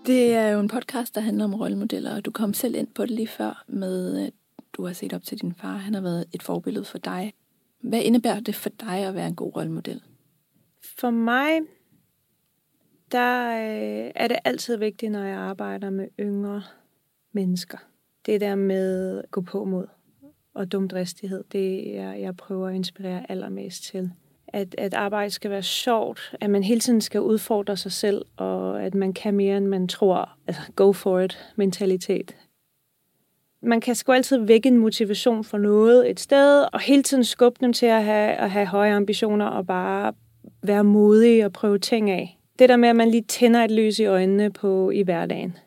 Det 0.06 0.34
er 0.34 0.48
jo 0.48 0.60
en 0.60 0.68
podcast, 0.68 1.16
der 1.16 1.22
handler 1.22 1.44
om 1.44 1.54
rollemodeller, 1.54 2.16
og 2.16 2.26
du 2.26 2.32
kom 2.32 2.54
selv 2.54 2.76
ind 2.76 2.88
på 2.88 3.02
det 3.02 3.12
lige 3.12 3.28
før 3.28 3.64
med, 3.68 4.18
at 4.18 4.34
du 4.80 4.86
har 4.86 4.94
set 4.94 5.14
op 5.14 5.24
til 5.24 5.42
din 5.42 5.54
far. 5.54 5.78
Han 5.78 5.94
har 5.94 6.02
været 6.02 6.26
et 6.34 6.44
forbillede 6.44 6.86
for 6.86 6.98
dig. 6.98 7.34
Hvad 7.82 8.02
indebærer 8.02 8.40
det 8.40 8.56
for 8.56 8.70
dig 8.70 8.98
at 8.98 9.16
være 9.16 9.28
en 9.28 9.36
god 9.36 9.56
rollemodel? 9.56 10.02
For 11.00 11.10
mig, 11.10 11.60
der 13.12 13.50
øh, 13.50 14.12
er 14.16 14.28
det 14.28 14.38
altid 14.46 14.78
vigtigt, 14.78 15.12
når 15.12 15.24
jeg 15.24 15.38
arbejder 15.38 15.90
med 15.90 16.08
yngre 16.20 16.64
mennesker. 17.32 17.78
Det 18.26 18.42
der 18.42 18.56
med 18.56 19.18
at 19.20 19.32
gå 19.32 19.42
på 19.42 19.66
mod 19.66 19.88
og 20.54 20.72
dumdristighed, 20.72 21.44
det 21.52 21.98
er, 21.98 22.14
jeg 22.14 22.38
prøver 22.38 22.68
at 22.68 22.76
inspirere 22.76 23.32
allermest 23.32 23.84
til. 23.84 24.12
At, 24.48 24.76
at 24.78 24.94
arbejde 24.94 25.32
skal 25.32 25.52
være 25.52 25.64
sjovt, 25.64 26.36
at 26.42 26.50
man 26.50 26.64
hele 26.64 26.80
tiden 26.80 27.02
skal 27.02 27.22
udfordre 27.22 27.78
sig 27.78 27.92
selv, 27.92 28.26
og 28.38 28.84
at 28.84 28.96
man 28.96 29.14
kan 29.14 29.34
mere, 29.34 29.58
end 29.58 29.68
man 29.68 29.88
tror. 29.88 30.38
Altså, 30.48 30.62
go 30.76 30.92
for 30.92 31.20
it 31.20 31.54
mentalitet. 31.56 32.36
Man 33.62 33.82
kan 33.82 33.96
sgu 33.96 34.12
altid 34.12 34.38
vække 34.38 34.68
en 34.68 34.78
motivation 34.78 35.44
for 35.44 35.58
noget 35.58 36.10
et 36.10 36.20
sted, 36.20 36.66
og 36.74 36.80
hele 36.80 37.04
tiden 37.04 37.24
skubbe 37.24 37.58
dem 37.62 37.74
til 37.74 37.86
at 37.86 38.04
have, 38.04 38.32
at 38.32 38.52
have 38.52 38.66
høje 38.66 38.94
ambitioner 38.94 39.46
og 39.46 39.68
bare 39.68 40.14
være 40.64 40.84
modig 40.84 41.46
og 41.46 41.54
prøve 41.54 41.80
ting 41.80 42.10
af. 42.10 42.40
Det 42.60 42.70
der 42.70 42.78
med, 42.78 42.90
at 42.90 42.96
man 42.96 43.12
lige 43.12 43.22
tænder 43.22 43.64
et 43.64 43.72
lys 43.72 44.00
i 44.00 44.06
øjnene 44.06 44.50
på 44.52 44.92
i 44.92 45.02
hverdagen 45.02 45.58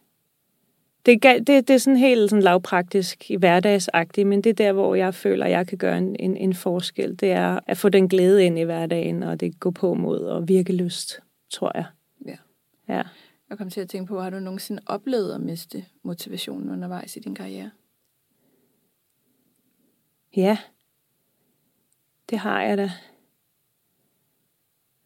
det, 1.07 1.23
det, 1.23 1.49
det 1.49 1.71
er 1.71 1.79
sådan 1.79 1.97
helt 1.97 2.31
sådan 2.31 2.43
lavpraktisk, 2.43 3.31
i 3.31 3.37
hverdagsagtigt, 3.37 4.29
men 4.29 4.45
det 4.45 4.51
er 4.51 4.55
der, 4.55 4.73
hvor 4.73 4.95
jeg 4.95 5.15
føler, 5.15 5.45
at 5.45 5.51
jeg 5.51 5.67
kan 5.67 5.79
gøre 5.79 5.99
en, 5.99 6.17
en, 6.19 6.37
en 6.37 6.55
forskel. 6.55 7.21
Det 7.21 7.33
er 7.33 7.61
at 7.67 7.77
få 7.77 7.89
den 7.89 8.09
glæde 8.09 8.45
ind 8.45 8.59
i 8.59 8.63
hverdagen, 8.63 9.23
og 9.23 9.41
det 9.41 9.61
går 9.61 9.71
på 9.71 9.95
mod 9.95 10.19
og 10.19 10.49
virke 10.49 10.73
lyst, 10.73 11.21
tror 11.51 11.73
jeg. 11.75 11.85
Ja. 12.27 12.37
ja. 12.89 13.03
Jeg 13.51 13.59
kom 13.59 13.71
til 13.71 13.81
at 13.81 13.89
tænke 13.89 14.09
på, 14.09 14.21
har 14.21 14.31
du 14.31 14.39
nogensinde 14.39 14.83
oplevet 14.87 15.35
at 15.35 15.41
miste 15.41 15.85
motivationen 16.03 16.71
undervejs 16.71 17.17
i 17.17 17.21
din 17.21 17.35
karriere? 17.35 17.71
Ja, 20.37 20.59
det 22.31 22.39
har 22.39 22.63
jeg 22.63 22.79
da. 22.79 22.91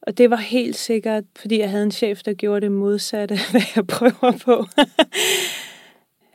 Og 0.03 0.19
det 0.19 0.31
var 0.31 0.37
helt 0.37 0.77
sikkert, 0.77 1.25
fordi 1.37 1.59
jeg 1.59 1.71
havde 1.71 1.83
en 1.83 1.91
chef, 1.91 2.23
der 2.23 2.35
gjorde 2.35 2.61
det 2.61 2.73
modsatte, 2.73 3.39
hvad 3.51 3.63
jeg 3.77 3.87
prøver 3.87 4.39
på. 4.45 4.65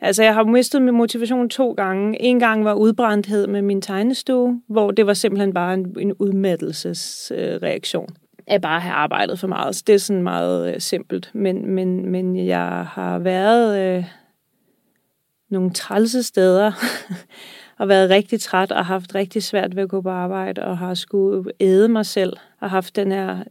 Altså, 0.04 0.22
jeg 0.22 0.34
har 0.34 0.44
mistet 0.44 0.82
min 0.82 0.94
motivation 0.94 1.48
to 1.48 1.72
gange. 1.72 2.22
En 2.22 2.40
gang 2.40 2.64
var 2.64 2.74
udbrændthed 2.74 3.46
med 3.46 3.62
min 3.62 3.82
tegnestue, 3.82 4.62
hvor 4.68 4.90
det 4.90 5.06
var 5.06 5.14
simpelthen 5.14 5.54
bare 5.54 5.74
en, 5.74 5.96
en 5.98 6.12
udmattelsesreaktion 6.12 8.08
øh, 8.10 8.16
af 8.46 8.60
bare 8.60 8.76
at 8.76 8.82
have 8.82 8.94
arbejdet 8.94 9.38
for 9.38 9.46
meget. 9.46 9.76
Så 9.76 9.82
det 9.86 9.94
er 9.94 9.98
sådan 9.98 10.22
meget 10.22 10.74
øh, 10.74 10.80
simpelt. 10.80 11.30
Men, 11.34 11.66
men, 11.66 12.10
men 12.10 12.46
jeg 12.46 12.86
har 12.86 13.18
været 13.18 13.80
øh, 13.80 14.04
nogle 15.50 15.70
trælse 15.72 16.22
steder, 16.22 16.72
og 17.82 17.88
været 17.88 18.10
rigtig 18.10 18.40
træt 18.40 18.72
og 18.72 18.86
haft 18.86 19.14
rigtig 19.14 19.42
svært 19.42 19.76
ved 19.76 19.82
at 19.82 19.88
gå 19.88 20.00
på 20.00 20.10
arbejde, 20.10 20.64
og 20.64 20.78
har 20.78 20.94
skulle 20.94 21.52
æde 21.60 21.88
mig 21.88 22.06
selv, 22.06 22.36
og 22.60 22.70
haft 22.70 22.96
den 22.96 23.12
her 23.12 23.44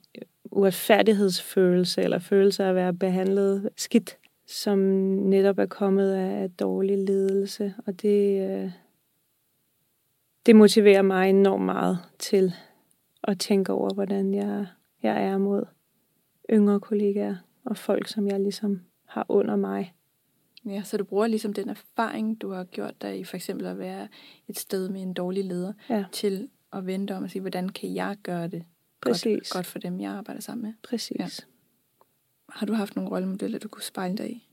uretfærdighedsfølelse, 0.52 2.02
eller 2.02 2.20
følelse 2.20 2.64
af 2.64 2.70
at 2.70 2.76
være 2.76 2.94
behandlet 2.94 3.70
skidt 3.78 4.18
som 4.52 4.80
netop 4.80 5.60
er 5.60 5.66
kommet 5.66 6.14
af 6.14 6.52
dårlig 6.52 6.98
ledelse, 6.98 7.74
og 7.86 8.02
det, 8.02 8.50
øh, 8.50 8.72
det 10.46 10.56
motiverer 10.56 11.02
mig 11.02 11.30
enormt 11.30 11.66
meget 11.66 12.00
til 12.20 12.54
at 13.24 13.40
tænke 13.40 13.74
over, 13.74 13.94
hvordan 13.94 14.34
jeg, 14.34 14.68
jeg 15.04 15.24
er 15.24 15.38
mod 15.38 15.66
yngre 16.50 16.80
kollegaer 16.80 17.36
og 17.66 17.78
folk, 17.78 18.08
som 18.08 18.28
jeg 18.28 18.40
ligesom 18.40 18.82
har 19.06 19.26
under 19.30 19.56
mig. 19.56 19.94
Ja, 20.66 20.84
så 20.84 20.98
du 20.98 21.04
bruger 21.04 21.28
ligesom 21.28 21.54
den 21.54 21.70
erfaring, 21.70 22.42
du 22.42 22.52
har 22.52 22.64
gjort 22.64 23.02
dig 23.02 23.20
i 23.20 23.24
for 23.24 23.36
eksempel 23.36 23.68
at 23.68 23.80
være 23.80 24.08
et 24.48 24.60
sted 24.60 24.90
med 24.90 25.02
en 25.02 25.14
dårlig 25.14 25.46
leder, 25.46 25.74
ja. 25.90 26.06
til 26.12 26.50
at 26.74 26.86
vente 26.86 27.16
om 27.16 27.24
og 27.24 27.30
sige, 27.30 27.42
hvordan 27.42 27.70
kan 27.70 27.94
jeg 27.94 28.18
gøre 28.24 28.48
det 28.48 28.64
Præcis. 29.02 29.24
Godt, 29.24 29.50
godt 29.50 29.66
for 29.66 29.80
dem, 29.80 30.00
jeg 30.00 30.12
arbejder 30.12 30.42
sammen 30.42 30.64
med? 30.64 30.74
Præcis. 30.84 31.20
Ja. 31.20 31.28
Har 32.50 32.66
du 32.66 32.74
haft 32.74 32.96
nogle 32.96 33.12
rollemodeller, 33.12 33.60
du 33.60 33.68
kunne 33.68 33.84
spejle 33.84 34.18
dig 34.18 34.32
i? 34.32 34.48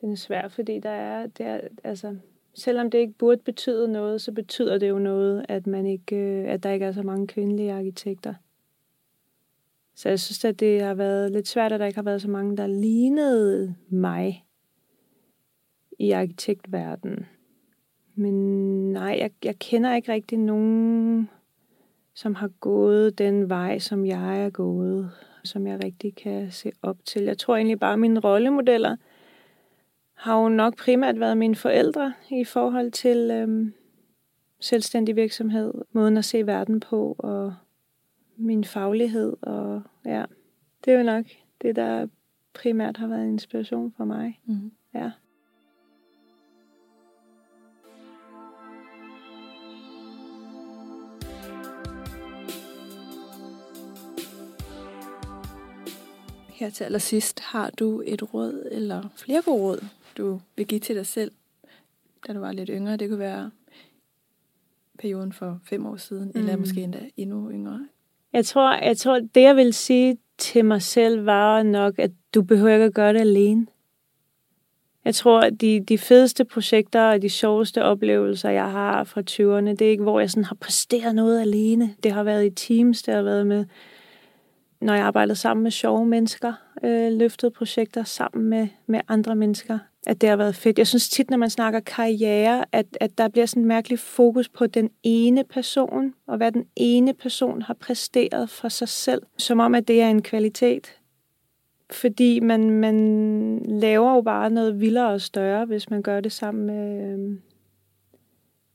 Den 0.00 0.12
er 0.12 0.16
svær, 0.16 0.48
fordi 0.48 0.80
der 0.80 0.90
er, 0.90 1.26
det 1.26 1.46
er, 1.46 1.60
altså, 1.84 2.16
selvom 2.54 2.90
det 2.90 2.98
ikke 2.98 3.12
burde 3.12 3.42
betyde 3.42 3.88
noget, 3.88 4.20
så 4.20 4.32
betyder 4.32 4.78
det 4.78 4.88
jo 4.88 4.98
noget, 4.98 5.46
at, 5.48 5.66
man 5.66 5.86
ikke, 5.86 6.16
øh, 6.16 6.52
at 6.52 6.62
der 6.62 6.70
ikke 6.70 6.86
er 6.86 6.92
så 6.92 7.02
mange 7.02 7.26
kvindelige 7.26 7.72
arkitekter. 7.72 8.34
Så 9.94 10.08
jeg 10.08 10.20
synes, 10.20 10.44
at 10.44 10.60
det 10.60 10.82
har 10.82 10.94
været 10.94 11.30
lidt 11.30 11.48
svært, 11.48 11.72
at 11.72 11.80
der 11.80 11.86
ikke 11.86 11.98
har 11.98 12.02
været 12.02 12.22
så 12.22 12.30
mange, 12.30 12.56
der 12.56 12.66
lignede 12.66 13.74
mig 13.88 14.44
i 16.00 16.10
arkitektverdenen. 16.10 17.26
Men 18.14 18.34
nej, 18.92 19.16
jeg, 19.20 19.30
jeg 19.44 19.58
kender 19.58 19.94
ikke 19.94 20.12
rigtig 20.12 20.38
nogen, 20.38 21.28
som 22.14 22.34
har 22.34 22.48
gået 22.48 23.18
den 23.18 23.48
vej, 23.48 23.78
som 23.78 24.06
jeg 24.06 24.44
er 24.44 24.50
gået 24.50 25.10
som 25.44 25.66
jeg 25.66 25.84
rigtig 25.84 26.14
kan 26.14 26.50
se 26.50 26.72
op 26.82 26.96
til. 27.04 27.22
Jeg 27.22 27.38
tror 27.38 27.56
egentlig 27.56 27.80
bare, 27.80 27.92
at 27.92 27.98
mine 27.98 28.20
rollemodeller 28.20 28.96
har 30.14 30.42
jo 30.42 30.48
nok 30.48 30.76
primært 30.76 31.20
været 31.20 31.38
mine 31.38 31.56
forældre 31.56 32.14
i 32.30 32.44
forhold 32.44 32.90
til 32.90 33.30
øhm, 33.30 33.72
selvstændig 34.60 35.16
virksomhed, 35.16 35.74
måden 35.92 36.16
at 36.16 36.24
se 36.24 36.46
verden 36.46 36.80
på 36.80 37.16
og 37.18 37.54
min 38.36 38.64
faglighed. 38.64 39.36
Og 39.42 39.82
ja, 40.04 40.24
det 40.84 40.92
er 40.92 40.98
jo 40.98 41.04
nok 41.04 41.24
det, 41.62 41.76
der 41.76 42.06
primært 42.54 42.96
har 42.96 43.06
været 43.06 43.28
inspiration 43.28 43.92
for 43.96 44.04
mig. 44.04 44.40
Mm. 44.44 44.72
Ja. 44.94 45.10
Her 56.60 56.70
til 56.70 56.84
allersidst, 56.84 57.40
har 57.40 57.70
du 57.70 58.02
et 58.06 58.34
råd 58.34 58.68
eller 58.70 59.02
flere 59.16 59.42
gode 59.42 59.62
råd, 59.62 59.84
du 60.16 60.40
vil 60.56 60.66
give 60.66 60.80
til 60.80 60.96
dig 60.96 61.06
selv, 61.06 61.32
da 62.26 62.32
du 62.32 62.40
var 62.40 62.52
lidt 62.52 62.70
yngre? 62.72 62.96
Det 62.96 63.08
kunne 63.08 63.18
være 63.18 63.50
perioden 64.98 65.32
for 65.32 65.60
fem 65.64 65.86
år 65.86 65.96
siden, 65.96 66.32
mm. 66.34 66.40
eller 66.40 66.56
måske 66.56 66.82
endda 66.82 66.98
endnu 67.16 67.50
yngre. 67.50 67.88
Jeg 68.32 68.44
tror, 68.44 68.74
jeg 68.74 68.96
tror, 68.96 69.18
det 69.18 69.42
jeg 69.42 69.56
vil 69.56 69.74
sige 69.74 70.18
til 70.38 70.64
mig 70.64 70.82
selv 70.82 71.26
var 71.26 71.62
nok, 71.62 71.98
at 71.98 72.10
du 72.34 72.42
behøver 72.42 72.74
ikke 72.74 72.84
at 72.84 72.94
gøre 72.94 73.12
det 73.12 73.20
alene. 73.20 73.66
Jeg 75.04 75.14
tror, 75.14 75.40
at 75.40 75.60
de, 75.60 75.84
de 75.88 75.98
fedeste 75.98 76.44
projekter 76.44 77.02
og 77.02 77.22
de 77.22 77.28
sjoveste 77.28 77.84
oplevelser, 77.84 78.50
jeg 78.50 78.70
har 78.70 79.04
fra 79.04 79.20
20'erne, 79.20 79.70
det 79.70 79.82
er 79.82 79.90
ikke, 79.90 80.02
hvor 80.02 80.20
jeg 80.20 80.30
sådan 80.30 80.44
har 80.44 80.56
præsteret 80.60 81.14
noget 81.14 81.40
alene. 81.40 81.94
Det 82.02 82.12
har 82.12 82.22
været 82.22 82.46
i 82.46 82.50
teams, 82.50 83.02
det 83.02 83.14
har 83.14 83.22
været 83.22 83.46
med 83.46 83.64
når 84.80 84.94
jeg 84.94 85.04
arbejdede 85.04 85.36
sammen 85.36 85.62
med 85.62 85.70
sjove 85.70 86.06
mennesker, 86.06 86.52
øh, 86.84 87.12
løftede 87.12 87.50
projekter 87.50 88.04
sammen 88.04 88.44
med, 88.44 88.68
med 88.86 89.00
andre 89.08 89.36
mennesker, 89.36 89.78
at 90.06 90.20
det 90.20 90.28
har 90.28 90.36
været 90.36 90.54
fedt. 90.54 90.78
Jeg 90.78 90.86
synes 90.86 91.08
tit, 91.08 91.30
når 91.30 91.36
man 91.36 91.50
snakker 91.50 91.80
karriere, 91.80 92.64
at, 92.72 92.86
at 93.00 93.18
der 93.18 93.28
bliver 93.28 93.46
sådan 93.46 93.62
en 93.62 93.68
mærkelig 93.68 93.98
fokus 93.98 94.48
på 94.48 94.66
den 94.66 94.90
ene 95.02 95.44
person, 95.44 96.14
og 96.26 96.36
hvad 96.36 96.52
den 96.52 96.64
ene 96.76 97.14
person 97.14 97.62
har 97.62 97.74
præsteret 97.74 98.50
for 98.50 98.68
sig 98.68 98.88
selv, 98.88 99.22
som 99.38 99.60
om, 99.60 99.74
at 99.74 99.88
det 99.88 100.02
er 100.02 100.10
en 100.10 100.22
kvalitet. 100.22 100.96
Fordi 101.90 102.40
man, 102.40 102.70
man 102.70 103.58
laver 103.64 104.14
jo 104.14 104.20
bare 104.20 104.50
noget 104.50 104.80
vildere 104.80 105.08
og 105.08 105.20
større, 105.20 105.64
hvis 105.64 105.90
man 105.90 106.02
gør 106.02 106.20
det 106.20 106.32
sammen 106.32 106.66
med, 106.66 107.12
øh, 107.12 107.38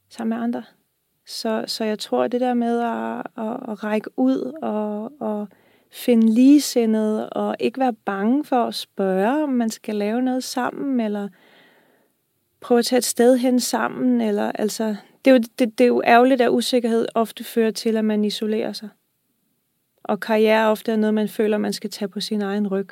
sammen 0.10 0.38
med 0.38 0.44
andre. 0.44 0.64
Så, 1.28 1.64
så 1.68 1.84
jeg 1.84 2.00
tror, 2.00 2.28
det 2.28 2.42
der 2.42 2.54
med 2.54 2.80
at, 2.80 3.18
at, 3.46 3.72
at 3.72 3.84
række 3.84 4.10
ud 4.18 4.54
og, 4.62 5.12
og 5.20 5.48
finde 5.92 6.34
ligesindede 6.34 7.30
og 7.30 7.56
ikke 7.60 7.80
være 7.80 7.94
bange 7.94 8.46
for 8.46 8.64
at 8.64 8.76
spørge, 8.76 9.44
om 9.44 9.50
man 9.50 9.70
skal 9.70 9.96
lave 9.96 10.22
noget 10.22 10.44
sammen, 10.44 11.00
eller 11.00 11.28
prøve 12.62 12.80
at 12.80 12.86
tage 12.86 12.98
et 12.98 13.04
sted 13.04 13.38
hen 13.38 13.60
sammen. 13.60 14.22
Eller, 14.22 14.52
altså, 14.52 14.96
det, 15.26 15.32
er 15.32 15.36
jo, 15.36 15.42
det, 15.60 15.78
det 15.78 15.84
er 15.84 15.88
jo 15.88 16.02
ærgerligt, 16.06 16.42
at 16.42 16.50
usikkerhed 16.50 17.08
ofte 17.16 17.44
fører 17.44 17.72
til, 17.72 17.98
at 17.98 18.06
man 18.06 18.26
isolerer 18.26 18.74
sig. 18.74 18.90
Og 20.04 20.20
karriere 20.20 20.68
ofte 20.68 20.92
er 20.92 20.96
noget, 20.96 21.14
man 21.14 21.30
føler, 21.30 21.58
man 21.58 21.74
skal 21.74 21.90
tage 21.90 22.10
på 22.10 22.20
sin 22.20 22.42
egen 22.42 22.68
ryg 22.68 22.90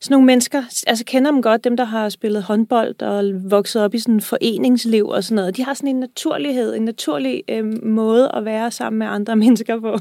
sådan 0.00 0.14
nogle 0.14 0.26
mennesker, 0.26 0.62
altså 0.86 1.04
kender 1.04 1.30
dem 1.30 1.42
godt, 1.42 1.64
dem 1.64 1.76
der 1.76 1.84
har 1.84 2.08
spillet 2.08 2.42
håndbold 2.42 3.02
og 3.02 3.50
vokset 3.50 3.82
op 3.82 3.94
i 3.94 3.98
sådan 3.98 4.20
foreningsliv 4.20 5.08
og 5.08 5.24
sådan 5.24 5.36
noget, 5.36 5.56
de 5.56 5.64
har 5.64 5.74
sådan 5.74 5.88
en 5.88 6.00
naturlighed, 6.00 6.74
en 6.74 6.84
naturlig 6.84 7.42
øh, 7.48 7.84
måde 7.84 8.30
at 8.34 8.44
være 8.44 8.70
sammen 8.70 8.98
med 8.98 9.06
andre 9.06 9.36
mennesker 9.42 9.80
på. 9.80 9.98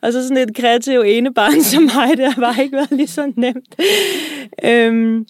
og 0.00 0.12
så 0.12 0.28
sådan 0.28 0.48
et 0.48 0.56
kreativt 0.56 1.06
enebarn 1.06 1.62
som 1.62 1.82
mig, 1.82 2.16
det 2.16 2.32
har 2.32 2.40
bare 2.40 2.62
ikke 2.62 2.76
været 2.76 2.90
lige 2.90 3.06
så 3.06 3.32
nemt. 3.36 3.76
øhm, 4.64 5.26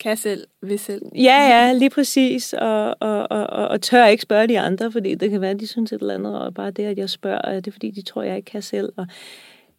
kan 0.00 0.16
selv, 0.16 0.46
vil 0.62 0.78
selv. 0.78 1.02
Ja, 1.14 1.48
ja, 1.48 1.72
lige 1.72 1.90
præcis. 1.90 2.52
Og, 2.52 2.96
og, 3.00 3.30
og, 3.30 3.46
og, 3.46 3.68
og 3.68 3.80
tør 3.80 4.06
ikke 4.06 4.22
spørge 4.22 4.46
de 4.46 4.60
andre, 4.60 4.92
fordi 4.92 5.14
det 5.14 5.30
kan 5.30 5.40
være, 5.40 5.50
at 5.50 5.60
de 5.60 5.66
synes 5.66 5.92
et 5.92 6.00
eller 6.00 6.14
andet, 6.14 6.40
og 6.40 6.54
bare 6.54 6.70
det, 6.70 6.84
at 6.84 6.98
jeg 6.98 7.10
spørger, 7.10 7.54
det 7.54 7.66
er 7.66 7.72
fordi, 7.72 7.90
de 7.90 8.02
tror, 8.02 8.22
jeg 8.22 8.36
ikke 8.36 8.50
kan 8.50 8.62
selv. 8.62 8.92
Og 8.96 9.06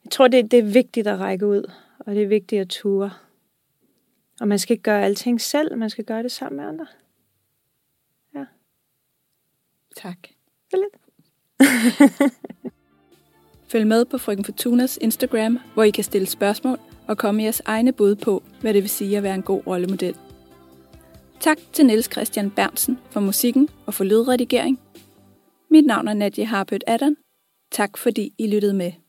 jeg 0.04 0.12
tror, 0.12 0.28
det, 0.28 0.52
det 0.52 0.60
er 0.60 0.64
vigtigt 0.64 1.08
at 1.08 1.20
række 1.20 1.48
ud 1.48 1.72
og 2.06 2.16
det 2.16 2.24
er 2.24 2.28
vigtigt 2.28 2.62
at 2.62 2.70
ture. 2.70 3.12
Og 4.42 4.48
man 4.48 4.60
skal 4.60 4.74
ikke 4.74 4.84
gøre 4.84 5.04
alting 5.04 5.42
selv, 5.42 5.78
man 5.78 5.90
skal 5.90 6.06
gøre 6.06 6.24
det 6.24 6.32
sammen 6.32 6.58
med 6.58 6.66
andre. 6.66 6.88
Ja. 8.36 8.46
Tak. 9.96 10.18
Så 10.70 10.78
lidt. 10.78 10.96
Følg 13.72 13.88
med 13.88 14.06
på 14.06 14.18
Frøken 14.18 14.46
Fortunas 14.46 14.98
Instagram, 15.02 15.60
hvor 15.74 15.84
I 15.84 15.90
kan 15.90 16.04
stille 16.04 16.28
spørgsmål 16.28 16.80
og 17.08 17.18
komme 17.18 17.44
jeres 17.44 17.62
egne 17.66 17.94
bud 17.94 18.16
på, 18.16 18.44
hvad 18.62 18.74
det 18.74 18.82
vil 18.82 18.90
sige 18.90 19.18
at 19.18 19.24
være 19.24 19.36
en 19.36 19.42
god 19.42 19.68
rollemodel. 19.68 20.16
Tak 21.40 21.58
til 21.74 21.86
Niels 21.86 22.12
Christian 22.12 22.52
Bernsen 22.52 23.00
for 23.10 23.20
musikken 23.20 23.70
og 23.86 23.94
for 23.94 24.04
lydredigering. 24.04 24.80
Mit 25.72 25.86
navn 25.86 26.08
er 26.08 26.14
Nadia 26.14 26.46
Harpøt 26.46 26.84
Adam. 26.88 27.16
Tak 27.72 27.98
fordi 27.98 28.34
I 28.38 28.48
lyttede 28.48 28.74
med. 28.74 29.05